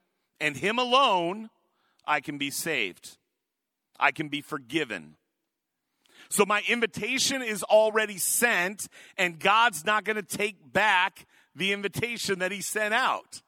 [0.41, 1.51] and Him alone,
[2.07, 3.17] I can be saved.
[3.99, 5.17] I can be forgiven.
[6.31, 12.41] So my invitation is already sent, and God's not going to take back the invitation
[12.41, 13.43] that He sent out.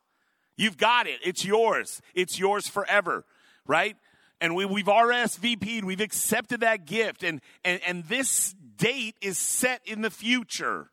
[0.57, 1.21] You've got it.
[1.25, 2.01] It's yours.
[2.15, 3.25] It's yours forever,
[3.67, 3.97] right?
[4.41, 9.83] And we, we've RSVP'd, we've accepted that gift, and, and, and this date is set
[9.85, 10.91] in the future.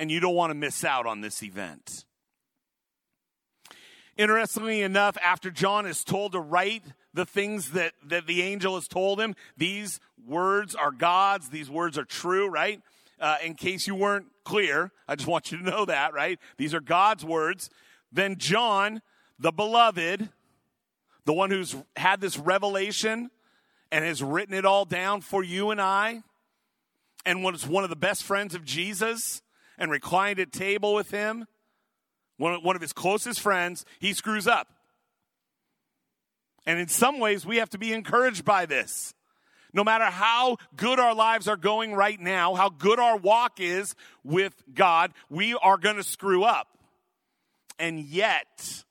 [0.00, 2.04] And you don't want to miss out on this event.
[4.18, 6.82] Interestingly enough, after John is told to write
[7.14, 11.96] the things that, that the angel has told him, these words are God's, these words
[11.96, 12.82] are true, right?
[13.20, 16.40] Uh, in case you weren't clear, I just want you to know that, right?
[16.56, 17.70] These are God's words.
[18.10, 19.02] Then John,
[19.38, 20.28] the beloved,
[21.24, 23.30] the one who's had this revelation
[23.92, 26.22] and has written it all down for you and I,
[27.24, 29.42] and was one of the best friends of Jesus
[29.78, 31.46] and reclined at table with him,
[32.38, 34.68] one, one of his closest friends, he screws up.
[36.66, 39.14] And in some ways, we have to be encouraged by this.
[39.72, 43.94] No matter how good our lives are going right now, how good our walk is
[44.24, 46.68] with God, we are going to screw up.
[47.78, 48.84] And yet,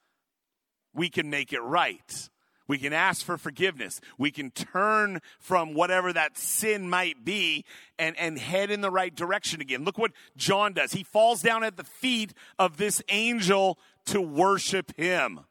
[0.94, 2.30] we can make it right.
[2.67, 4.01] We can ask for forgiveness.
[4.17, 7.63] We can turn from whatever that sin might be
[7.97, 9.86] and, and head in the right direction again.
[9.86, 10.91] Look what John does.
[10.91, 15.41] He falls down at the feet of this angel to worship him.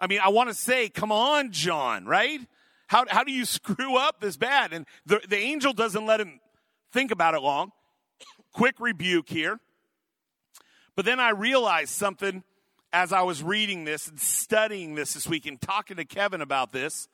[0.00, 2.40] I mean, I want to say, come on, John, right?
[2.88, 4.72] How, how do you screw up this bad?
[4.72, 6.40] And the, the angel doesn't let him
[6.92, 7.72] think about it long.
[8.52, 9.60] Quick rebuke here.
[10.96, 12.44] But then I realized something
[12.94, 16.70] as I was reading this and studying this this week and talking to Kevin about
[16.70, 17.08] this,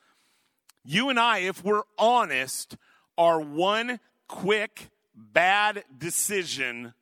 [0.85, 2.77] you and I, if we're honest,
[3.17, 6.93] are one quick bad decision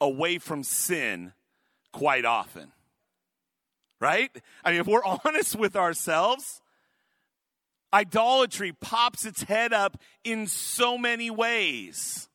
[0.00, 1.32] away from sin
[1.92, 2.70] quite often.
[4.00, 4.30] Right?
[4.64, 6.62] I mean, if we're honest with ourselves,
[7.92, 12.28] idolatry pops its head up in so many ways.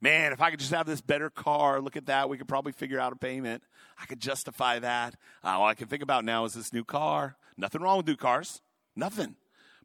[0.00, 2.72] Man, if I could just have this better car, look at that, we could probably
[2.72, 3.64] figure out a payment.
[4.00, 5.14] I could justify that.
[5.42, 7.36] Uh, all I can think about now is this new car.
[7.56, 8.60] Nothing wrong with new cars.
[8.94, 9.36] Nothing.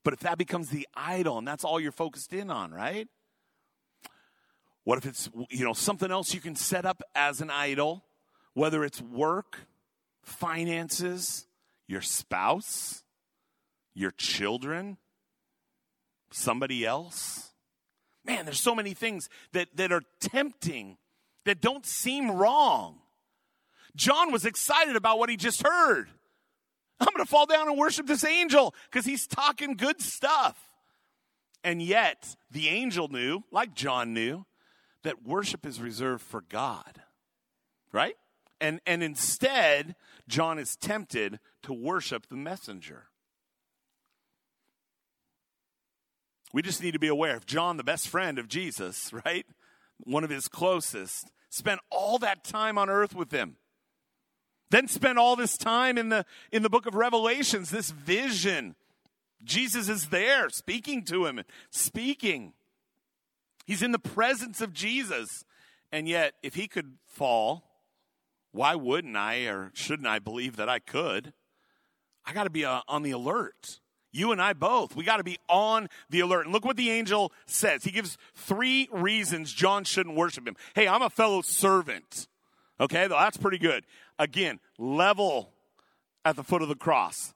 [0.03, 3.07] But if that becomes the idol and that's all you're focused in on, right?
[4.83, 8.03] What if it's, you know, something else you can set up as an idol,
[8.53, 9.59] whether it's work,
[10.23, 11.45] finances,
[11.87, 13.03] your spouse,
[13.93, 14.97] your children,
[16.31, 17.51] somebody else?
[18.25, 20.97] Man, there's so many things that, that are tempting
[21.45, 23.00] that don't seem wrong.
[23.95, 26.09] John was excited about what he just heard.
[26.99, 30.57] I'm going to fall down and worship this angel because he's talking good stuff.
[31.63, 34.45] And yet, the angel knew, like John knew,
[35.03, 37.01] that worship is reserved for God.
[37.91, 38.15] Right?
[38.59, 39.95] And, and instead,
[40.27, 43.07] John is tempted to worship the messenger.
[46.53, 49.45] We just need to be aware if John, the best friend of Jesus, right?
[50.03, 53.57] One of his closest, spent all that time on earth with him
[54.71, 58.75] then spent all this time in the, in the book of Revelations, this vision.
[59.43, 62.53] Jesus is there speaking to him, speaking.
[63.65, 65.45] He's in the presence of Jesus.
[65.91, 67.63] And yet, if he could fall,
[68.51, 71.33] why wouldn't I or shouldn't I believe that I could?
[72.25, 73.79] I got to be uh, on the alert.
[74.13, 74.95] You and I both.
[74.95, 76.45] We got to be on the alert.
[76.45, 77.83] And look what the angel says.
[77.83, 80.55] He gives three reasons John shouldn't worship him.
[80.75, 82.27] Hey, I'm a fellow servant.
[82.79, 83.85] Okay, that's pretty good.
[84.21, 85.49] Again, level
[86.23, 87.33] at the foot of the cross.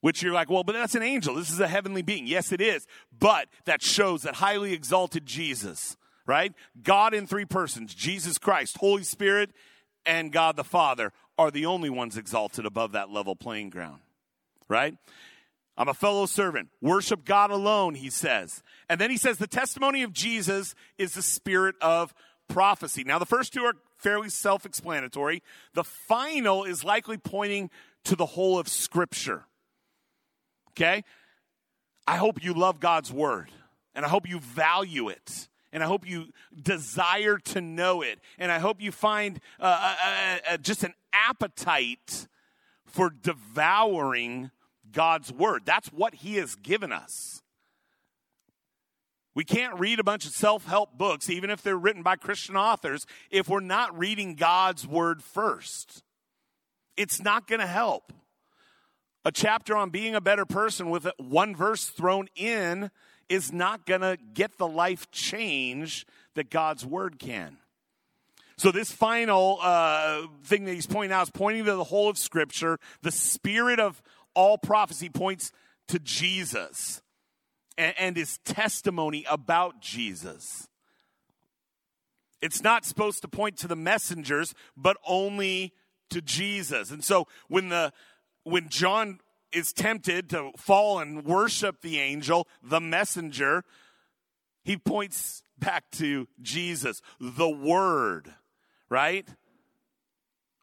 [0.00, 1.34] Which you're like, well, but that's an angel.
[1.34, 2.28] This is a heavenly being.
[2.28, 2.86] Yes, it is.
[3.18, 6.52] But that shows that highly exalted Jesus, right?
[6.80, 9.50] God in three persons, Jesus Christ, Holy Spirit,
[10.04, 13.98] and God the Father are the only ones exalted above that level playing ground,
[14.68, 14.94] right?
[15.76, 16.68] I'm a fellow servant.
[16.80, 18.62] Worship God alone, he says.
[18.88, 22.14] And then he says the testimony of Jesus is the spirit of
[22.48, 23.04] prophecy.
[23.04, 25.42] Now, the first two are fairly self explanatory.
[25.74, 27.70] The final is likely pointing
[28.04, 29.44] to the whole of Scripture.
[30.70, 31.04] Okay?
[32.06, 33.50] I hope you love God's Word,
[33.94, 35.48] and I hope you value it.
[35.72, 36.28] And I hope you
[36.62, 38.20] desire to know it.
[38.38, 42.28] And I hope you find uh, uh, uh, uh just an appetite
[42.86, 44.50] for devouring
[44.90, 45.62] God's Word.
[45.66, 47.42] That's what He has given us.
[49.36, 52.56] We can't read a bunch of self help books, even if they're written by Christian
[52.56, 56.02] authors, if we're not reading God's word first.
[56.96, 58.14] It's not going to help.
[59.26, 62.90] A chapter on being a better person with one verse thrown in
[63.28, 67.58] is not going to get the life change that God's word can.
[68.56, 72.16] So, this final uh, thing that he's pointing out is pointing to the whole of
[72.16, 72.78] Scripture.
[73.02, 74.00] The spirit of
[74.32, 75.52] all prophecy points
[75.88, 77.02] to Jesus
[77.78, 80.68] and, and his testimony about Jesus.
[82.42, 85.72] It's not supposed to point to the messengers, but only
[86.10, 86.90] to Jesus.
[86.90, 87.92] And so when the
[88.44, 89.18] when John
[89.52, 93.64] is tempted to fall and worship the angel, the messenger,
[94.62, 98.32] he points back to Jesus, the word,
[98.88, 99.26] right?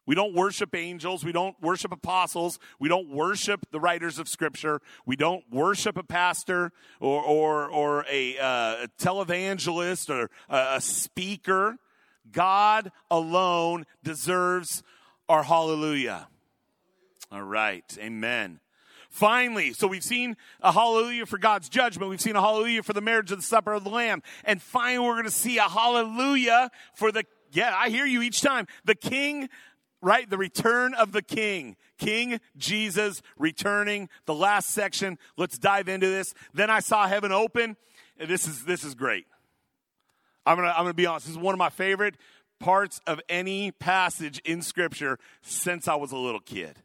[0.06, 1.24] We don't worship angels.
[1.24, 2.58] We don't worship apostles.
[2.78, 4.80] We don't worship the writers of scripture.
[5.06, 10.80] We don't worship a pastor or, or, or a, uh, a televangelist or a, a
[10.80, 11.78] speaker.
[12.30, 14.82] God alone deserves
[15.28, 16.28] our hallelujah.
[17.32, 17.84] All right.
[17.98, 18.60] Amen.
[19.08, 22.10] Finally, so we've seen a hallelujah for God's judgment.
[22.10, 24.22] We've seen a hallelujah for the marriage of the supper of the Lamb.
[24.44, 28.40] And finally, we're going to see a hallelujah for the, yeah, I hear you each
[28.40, 28.66] time.
[28.84, 29.48] The King
[30.04, 30.28] right?
[30.28, 31.76] The return of the king.
[31.98, 34.08] King Jesus returning.
[34.26, 35.18] The last section.
[35.36, 36.34] Let's dive into this.
[36.52, 37.76] Then I saw heaven open.
[38.18, 39.26] This is, this is great.
[40.46, 41.26] I'm gonna, I'm gonna be honest.
[41.26, 42.16] This is one of my favorite
[42.60, 46.78] parts of any passage in scripture since I was a little kid.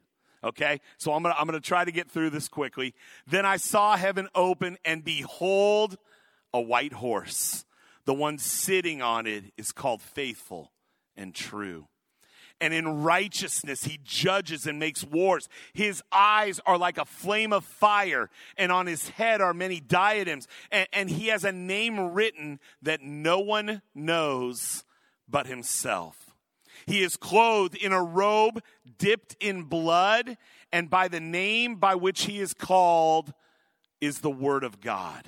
[0.44, 0.80] Okay?
[0.98, 2.96] So I'm gonna, I'm gonna try to get through this quickly.
[3.28, 5.98] Then I saw heaven open and behold
[6.54, 7.66] a white horse.
[8.06, 10.72] The one sitting on it is called faithful
[11.16, 11.88] and true
[12.62, 15.48] and in righteousness he judges and makes wars.
[15.74, 20.48] His eyes are like a flame of fire, and on his head are many diadems,
[20.72, 24.84] and, and he has a name written that no one knows
[25.28, 26.36] but himself.
[26.86, 28.64] He is clothed in a robe
[28.98, 30.38] dipped in blood,
[30.72, 33.34] and by the name by which he is called
[34.02, 35.28] is the Word of God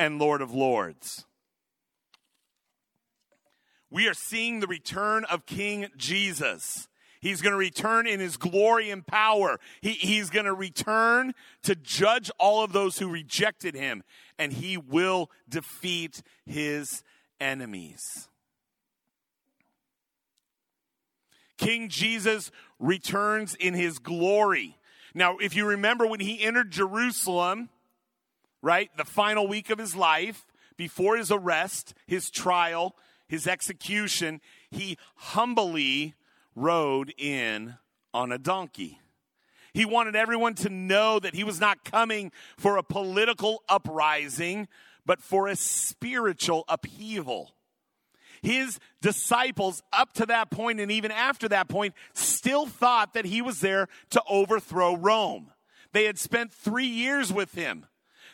[0.00, 1.26] and Lord of Lords.
[3.90, 6.88] We are seeing the return of King Jesus.
[7.20, 9.60] He's going to return in his glory and power.
[9.82, 11.34] He, he's going to return
[11.64, 14.02] to judge all of those who rejected him,
[14.38, 17.02] and he will defeat his
[17.38, 18.30] enemies.
[21.58, 24.78] King Jesus returns in his glory.
[25.12, 27.68] Now, if you remember when he entered Jerusalem,
[28.62, 28.90] right?
[28.96, 30.46] The final week of his life,
[30.76, 32.96] before his arrest, his trial,
[33.28, 34.40] his execution,
[34.70, 36.14] he humbly
[36.54, 37.76] rode in
[38.12, 39.00] on a donkey.
[39.72, 44.68] He wanted everyone to know that he was not coming for a political uprising,
[45.06, 47.52] but for a spiritual upheaval.
[48.42, 53.42] His disciples, up to that point and even after that point, still thought that he
[53.42, 55.52] was there to overthrow Rome.
[55.92, 57.86] They had spent three years with him.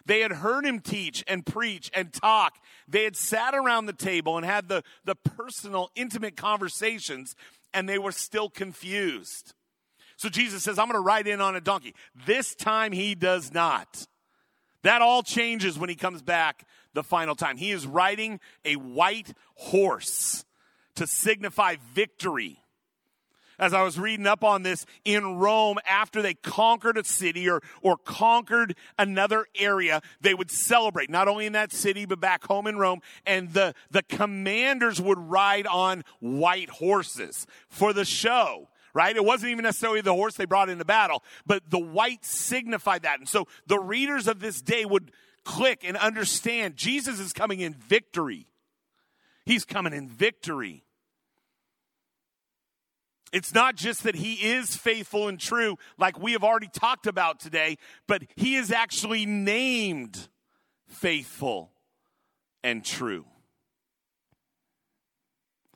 [0.07, 2.55] They had heard him teach and preach and talk.
[2.89, 7.35] They had sat around the table and had the, the personal, intimate conversations,
[7.75, 9.53] and they were still confused.
[10.17, 11.95] So Jesus says, I'm going to ride in on a donkey.
[12.27, 14.07] This time he does not.
[14.83, 17.57] That all changes when he comes back the final time.
[17.57, 20.45] He is riding a white horse
[20.95, 22.61] to signify victory
[23.59, 27.63] as I was reading up on this in Rome, after they conquered a city or,
[27.83, 32.67] or conquered another area, they would celebrate, not only in that city, but back home
[32.67, 33.01] in Rome.
[33.25, 39.15] And the, the commanders would ride on white horses for the show right?
[39.15, 43.19] It wasn't even necessarily the horse they brought into battle, but the white signified that.
[43.19, 45.13] And so the readers of this day would
[45.45, 48.47] click and understand Jesus is coming in victory.
[49.45, 50.86] He's coming in victory.
[53.37, 57.39] It's not just that he is faithful and true, like we have already talked about
[57.39, 57.77] today,
[58.09, 60.31] but he is actually named
[60.87, 61.71] faithful
[62.65, 63.27] and true.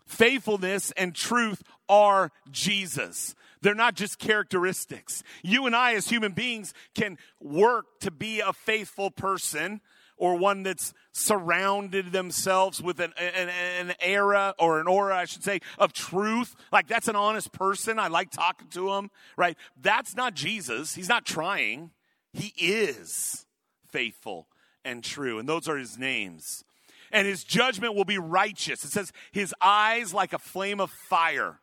[0.07, 3.35] Faithfulness and truth are Jesus.
[3.61, 5.23] They're not just characteristics.
[5.43, 9.83] You and I, as human beings, can work to be a faithful person
[10.21, 15.43] or one that's surrounded themselves with an, an, an, era or an aura, I should
[15.43, 16.55] say, of truth.
[16.71, 17.99] Like that's an honest person.
[17.99, 19.57] I like talking to him, right?
[19.81, 20.95] That's not Jesus.
[20.95, 21.91] He's not trying.
[22.35, 23.47] He is
[23.89, 24.47] faithful
[24.85, 25.39] and true.
[25.39, 26.65] And those are his names.
[27.11, 28.85] And his judgment will be righteous.
[28.85, 31.61] It says, his eyes like a flame of fire.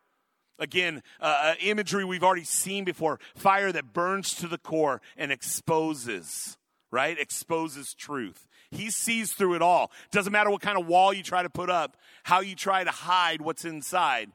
[0.59, 5.31] Again, uh, uh, imagery we've already seen before fire that burns to the core and
[5.31, 6.57] exposes,
[6.91, 7.19] right?
[7.19, 8.47] Exposes truth.
[8.71, 9.91] He sees through it all.
[10.11, 12.91] Doesn't matter what kind of wall you try to put up, how you try to
[12.91, 14.31] hide what's inside,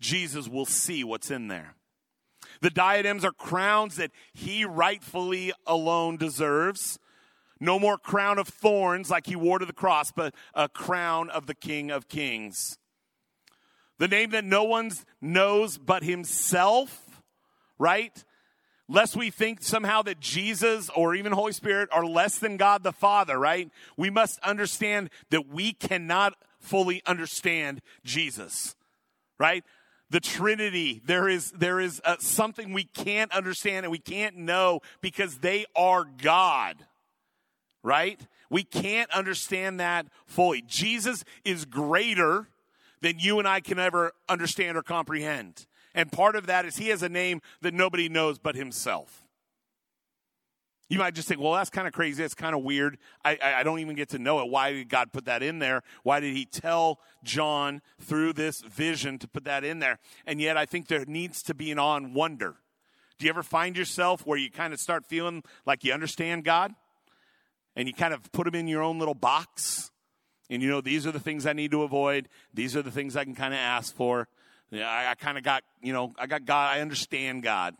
[0.00, 1.74] Jesus will see what's in there.
[2.60, 6.98] The diadems are crowns that he rightfully alone deserves.
[7.60, 11.46] No more crown of thorns like he wore to the cross, but a crown of
[11.46, 12.78] the King of Kings.
[13.98, 14.90] The name that no one
[15.20, 17.22] knows but himself,
[17.78, 18.24] right?
[18.88, 22.92] Lest we think somehow that Jesus or even Holy Spirit are less than God the
[22.92, 23.70] Father, right?
[23.96, 28.76] We must understand that we cannot fully understand Jesus,
[29.38, 29.64] right?
[30.10, 34.80] The Trinity, there is, there is uh, something we can't understand and we can't know
[35.00, 36.76] because they are God
[37.86, 38.20] right?
[38.50, 40.62] We can't understand that fully.
[40.66, 42.48] Jesus is greater
[43.00, 45.66] than you and I can ever understand or comprehend.
[45.96, 49.24] And part of that is he has a name that nobody knows but himself.
[50.88, 52.22] You might just think, well, that's kind of crazy.
[52.22, 52.98] It's kind of weird.
[53.24, 54.48] I, I, I, don't even get to know it.
[54.48, 55.82] Why did God put that in there?
[56.04, 59.98] Why did he tell John through this vision to put that in there?
[60.26, 62.54] And yet, I think there needs to be an on wonder.
[63.18, 66.72] Do you ever find yourself where you kind of start feeling like you understand God?
[67.76, 69.92] and you kind of put Him in your own little box.
[70.48, 72.28] And you know, these are the things I need to avoid.
[72.54, 74.28] These are the things I can kind of ask for.
[74.70, 76.76] Yeah, I, I kind of got, you know, I got God.
[76.76, 77.74] I understand God.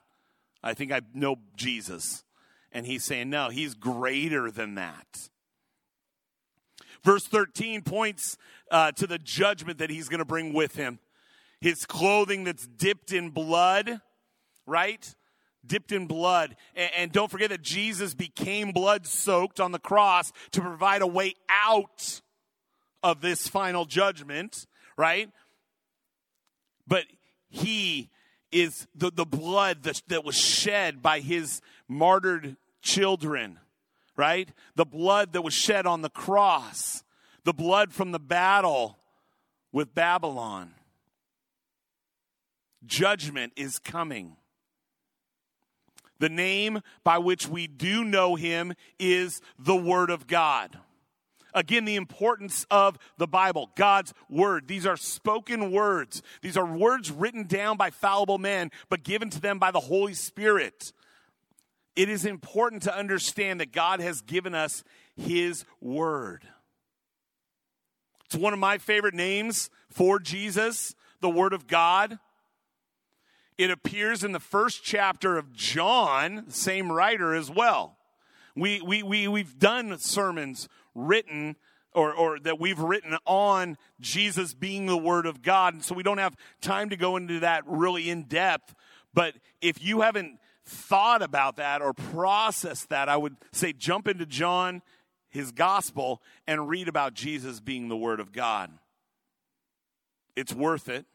[0.62, 2.24] I think I know Jesus.
[2.72, 5.28] And he's saying, no, he's greater than that.
[7.02, 8.36] Verse 13 points
[8.70, 10.98] uh, to the judgment that he's going to bring with him.
[11.60, 14.00] His clothing that's dipped in blood,
[14.66, 15.14] right?
[15.66, 16.56] dipped in blood.
[16.74, 21.06] And, and don't forget that Jesus became blood soaked on the cross to provide a
[21.06, 21.34] way
[21.64, 22.20] out
[23.02, 24.66] of this final judgment,
[24.96, 25.30] right?
[26.86, 27.04] But
[27.48, 28.10] he
[28.52, 33.58] is the, the blood that, that was shed by his martyred children,
[34.16, 34.48] right?
[34.76, 37.02] The blood that was shed on the cross,
[37.44, 38.98] the blood from the battle
[39.72, 40.72] with Babylon.
[42.84, 44.36] Judgment is coming.
[46.18, 50.78] The name by which we do know him is the Word of God.
[51.56, 54.68] Again, the importance of the Bible, God's Word.
[54.68, 56.22] These are spoken words.
[56.42, 60.12] These are words written down by fallible men, but given to them by the Holy
[60.12, 60.92] Spirit.
[61.96, 64.84] It is important to understand that God has given us
[65.16, 66.46] His Word.
[68.26, 72.18] It's one of my favorite names for Jesus, the Word of God.
[73.56, 77.96] It appears in the first chapter of John, same writer as well.
[78.54, 81.56] We, we, we, we've done sermons written
[81.92, 85.74] or, or that we've written on Jesus being the Word of God.
[85.74, 88.74] And so we don't have time to go into that really in depth.
[89.14, 94.26] But if you haven't thought about that or processed that, I would say jump into
[94.26, 94.82] John,
[95.28, 98.70] his gospel, and read about Jesus being the Word of God.
[100.34, 101.06] It's worth it.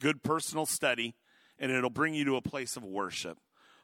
[0.00, 1.14] Good personal study
[1.58, 3.38] and it'll bring you to a place of worship.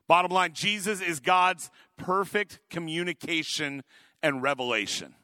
[0.07, 3.83] Bottom line, Jesus is God's perfect communication
[4.23, 5.15] and revelation.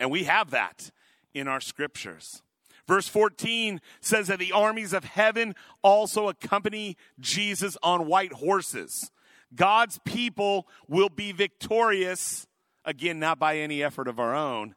[0.00, 0.90] And we have that
[1.34, 2.42] in our scriptures.
[2.88, 9.12] Verse 14 says that the armies of heaven also accompany Jesus on white horses.
[9.54, 12.48] God's people will be victorious,
[12.84, 14.74] again, not by any effort of our own,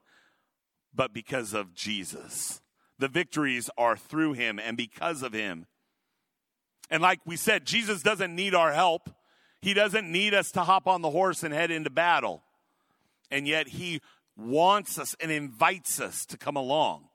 [0.93, 2.61] but because of Jesus.
[2.99, 5.65] The victories are through him and because of him.
[6.89, 9.09] And like we said, Jesus doesn't need our help.
[9.61, 12.43] He doesn't need us to hop on the horse and head into battle.
[13.31, 14.01] And yet he
[14.35, 17.05] wants us and invites us to come along.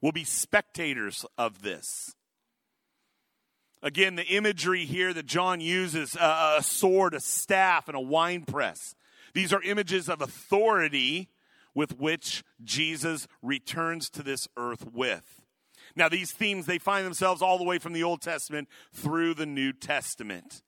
[0.00, 2.14] We'll be spectators of this.
[3.82, 8.44] Again, the imagery here that John uses a, a sword, a staff, and a wine
[8.44, 8.94] press.
[9.32, 11.30] These are images of authority
[11.74, 15.40] with which Jesus returns to this earth with.
[15.96, 19.46] Now, these themes, they find themselves all the way from the Old Testament through the
[19.46, 20.62] New Testament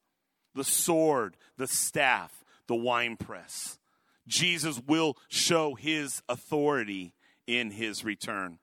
[0.54, 3.78] the sword, the staff, the winepress.
[4.26, 7.14] Jesus will show his authority
[7.46, 8.58] in his return.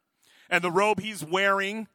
[0.50, 1.88] And the robe he's wearing,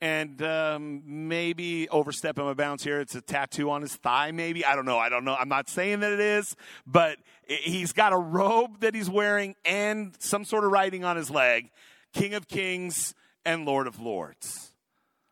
[0.00, 4.64] and um, maybe overstepping my bounds here, it's a tattoo on his thigh, maybe.
[4.64, 4.98] I don't know.
[4.98, 5.34] I don't know.
[5.34, 6.56] I'm not saying that it is,
[6.86, 11.30] but he's got a robe that he's wearing and some sort of writing on his
[11.30, 11.70] leg.
[12.12, 13.14] King of Kings,
[13.44, 14.72] and Lord of Lords.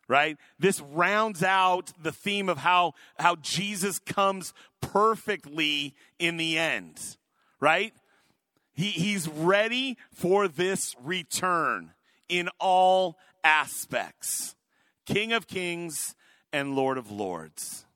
[0.07, 0.39] Right?
[0.59, 7.18] This rounds out the theme of how, how Jesus comes perfectly in the end.
[7.61, 7.93] Right?
[8.73, 11.93] He, he's ready for this return
[12.29, 14.55] in all aspects.
[15.05, 16.15] King of kings
[16.53, 17.87] and Lord of lords.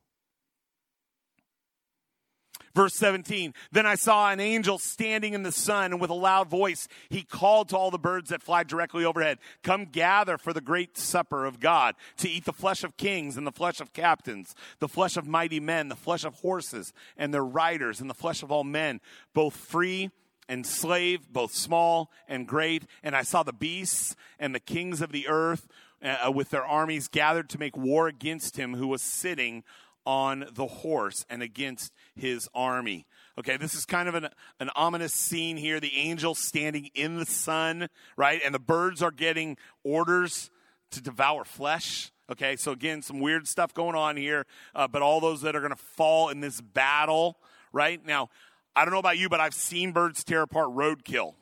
[2.75, 6.49] Verse 17, then I saw an angel standing in the sun, and with a loud
[6.49, 10.62] voice, he called to all the birds that fly directly overhead, Come gather for the
[10.62, 14.55] great supper of God, to eat the flesh of kings and the flesh of captains,
[14.79, 18.43] the flesh of mighty men, the flesh of horses and their riders, and the flesh
[18.43, 19.01] of all men,
[19.35, 20.11] both free
[20.49, 22.85] and slave, both small and great.
[23.03, 25.68] And I saw the beasts and the kings of the earth
[26.03, 29.62] uh, with their armies gathered to make war against him who was sitting
[30.05, 33.07] on the horse and against his army.
[33.39, 34.29] Okay, this is kind of an,
[34.61, 35.81] an ominous scene here.
[35.81, 38.41] The angel standing in the sun, right?
[38.45, 40.51] And the birds are getting orders
[40.91, 42.13] to devour flesh.
[42.31, 45.61] Okay, so again, some weird stuff going on here, uh, but all those that are
[45.61, 47.37] going to fall in this battle,
[47.73, 48.05] right?
[48.05, 48.29] Now,
[48.75, 51.35] I don't know about you, but I've seen birds tear apart roadkill,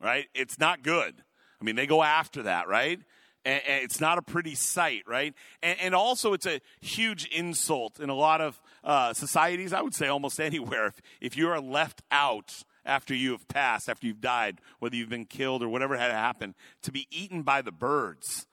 [0.00, 0.26] right?
[0.34, 1.14] It's not good.
[1.60, 3.00] I mean, they go after that, right?
[3.44, 5.34] And, and it's not a pretty sight, right?
[5.62, 9.72] And, and, also, it's a huge insult in a lot of uh, societies.
[9.72, 10.88] I would say almost anywhere.
[10.88, 15.08] If, if you are left out after you have passed, after you've died, whether you've
[15.08, 18.46] been killed or whatever had happened, to be eaten by the birds.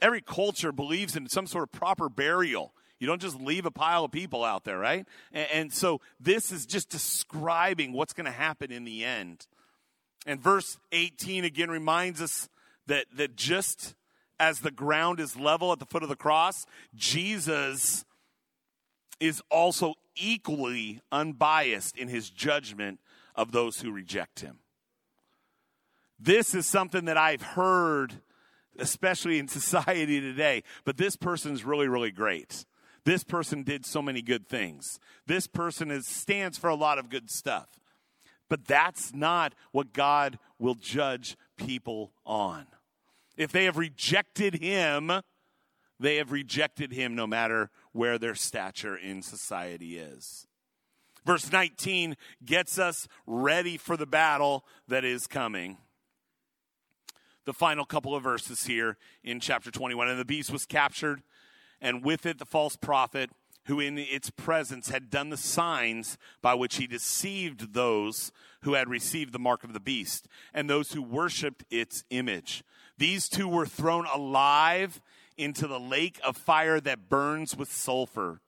[0.00, 2.74] Every culture believes in some sort of proper burial.
[2.98, 5.06] You don't just leave a pile of people out there, right?
[5.32, 9.46] And, and so this is just describing what's going to happen in the end.
[10.26, 12.48] And verse 18 again reminds us
[12.86, 13.94] that, that just
[14.42, 16.66] as the ground is level at the foot of the cross,
[16.96, 18.04] Jesus
[19.20, 22.98] is also equally unbiased in his judgment
[23.36, 24.58] of those who reject him.
[26.18, 28.14] This is something that I've heard,
[28.80, 32.66] especially in society today, but this person's really, really great.
[33.04, 34.98] This person did so many good things.
[35.24, 37.68] This person is, stands for a lot of good stuff.
[38.48, 42.66] But that's not what God will judge people on.
[43.42, 45.10] If they have rejected him,
[45.98, 50.46] they have rejected him no matter where their stature in society is.
[51.26, 55.78] Verse 19 gets us ready for the battle that is coming.
[57.44, 60.08] The final couple of verses here in chapter 21.
[60.08, 61.22] And the beast was captured,
[61.80, 63.30] and with it the false prophet,
[63.66, 68.32] who in its presence had done the signs by which he deceived those
[68.62, 72.64] who had received the mark of the beast and those who worshiped its image.
[73.02, 75.00] These two were thrown alive
[75.36, 78.40] into the lake of fire that burns with sulfur.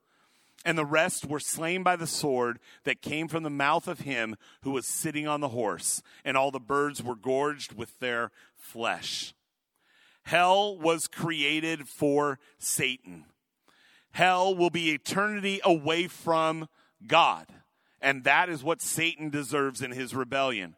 [0.64, 4.36] And the rest were slain by the sword that came from the mouth of him
[4.62, 9.34] who was sitting on the horse, and all the birds were gorged with their flesh.
[10.22, 13.24] Hell was created for Satan.
[14.12, 16.68] Hell will be eternity away from
[17.04, 17.48] God.
[18.00, 20.76] And that is what Satan deserves in his rebellion.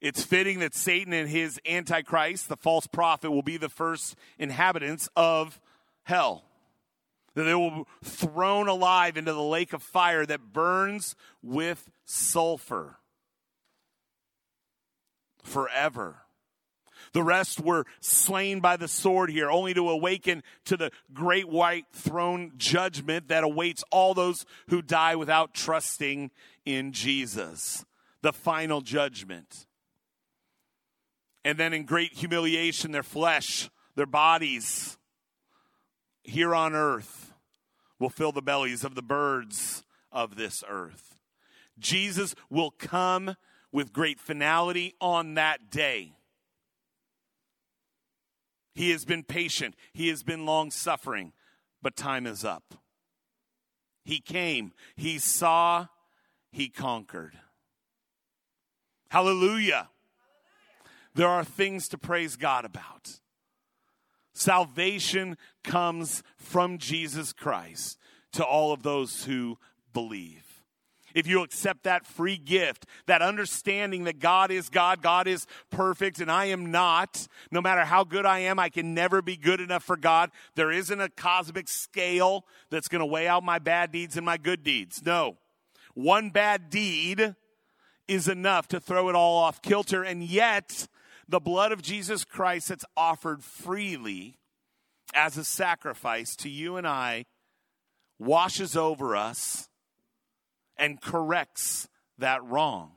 [0.00, 5.08] It's fitting that Satan and his antichrist, the false prophet, will be the first inhabitants
[5.16, 5.60] of
[6.04, 6.44] hell.
[7.34, 12.98] That they will be thrown alive into the lake of fire that burns with sulfur
[15.42, 16.22] forever.
[17.12, 21.86] The rest were slain by the sword here, only to awaken to the great white
[21.92, 26.30] throne judgment that awaits all those who die without trusting
[26.64, 27.84] in Jesus.
[28.20, 29.66] The final judgment.
[31.44, 34.98] And then in great humiliation, their flesh, their bodies
[36.22, 37.32] here on earth
[37.98, 39.82] will fill the bellies of the birds
[40.12, 41.18] of this earth.
[41.78, 43.36] Jesus will come
[43.72, 46.12] with great finality on that day.
[48.74, 51.32] He has been patient, he has been long suffering,
[51.82, 52.74] but time is up.
[54.04, 55.86] He came, he saw,
[56.52, 57.38] he conquered.
[59.10, 59.88] Hallelujah
[61.14, 63.20] there are things to praise God about.
[64.32, 67.98] Salvation comes from Jesus Christ
[68.32, 69.58] to all of those who
[69.92, 70.44] believe.
[71.14, 76.20] If you accept that free gift, that understanding that God is God, God is perfect,
[76.20, 79.60] and I am not, no matter how good I am, I can never be good
[79.60, 80.30] enough for God.
[80.54, 84.36] There isn't a cosmic scale that's going to weigh out my bad deeds and my
[84.36, 85.02] good deeds.
[85.04, 85.38] No.
[85.94, 87.34] One bad deed
[88.06, 90.86] is enough to throw it all off kilter, and yet
[91.28, 94.38] the blood of Jesus Christ that's offered freely
[95.14, 97.26] as a sacrifice to you and I
[98.18, 99.68] washes over us
[100.76, 102.92] and corrects that wrong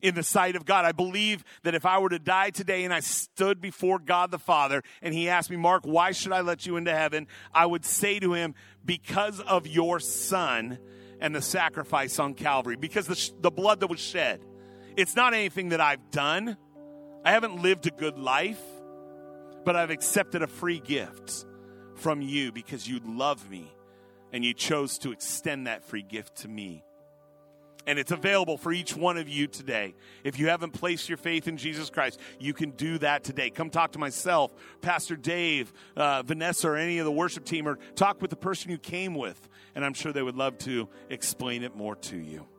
[0.00, 0.84] in the sight of God.
[0.84, 4.38] I believe that if I were to die today and I stood before God the
[4.38, 7.26] Father and He asked me, Mark, why should I let you into heaven?
[7.52, 8.54] I would say to Him,
[8.84, 10.78] because of your Son
[11.20, 14.40] and the sacrifice on Calvary, because the, the blood that was shed
[14.96, 16.56] It's not anything that I've done.
[17.28, 18.62] I haven't lived a good life,
[19.66, 21.44] but I've accepted a free gift
[21.96, 23.70] from you because you love me
[24.32, 26.82] and you chose to extend that free gift to me.
[27.86, 29.94] And it's available for each one of you today.
[30.24, 33.50] If you haven't placed your faith in Jesus Christ, you can do that today.
[33.50, 34.50] Come talk to myself,
[34.80, 38.70] Pastor Dave, uh, Vanessa, or any of the worship team, or talk with the person
[38.70, 39.50] you came with.
[39.74, 42.48] And I'm sure they would love to explain it more to you.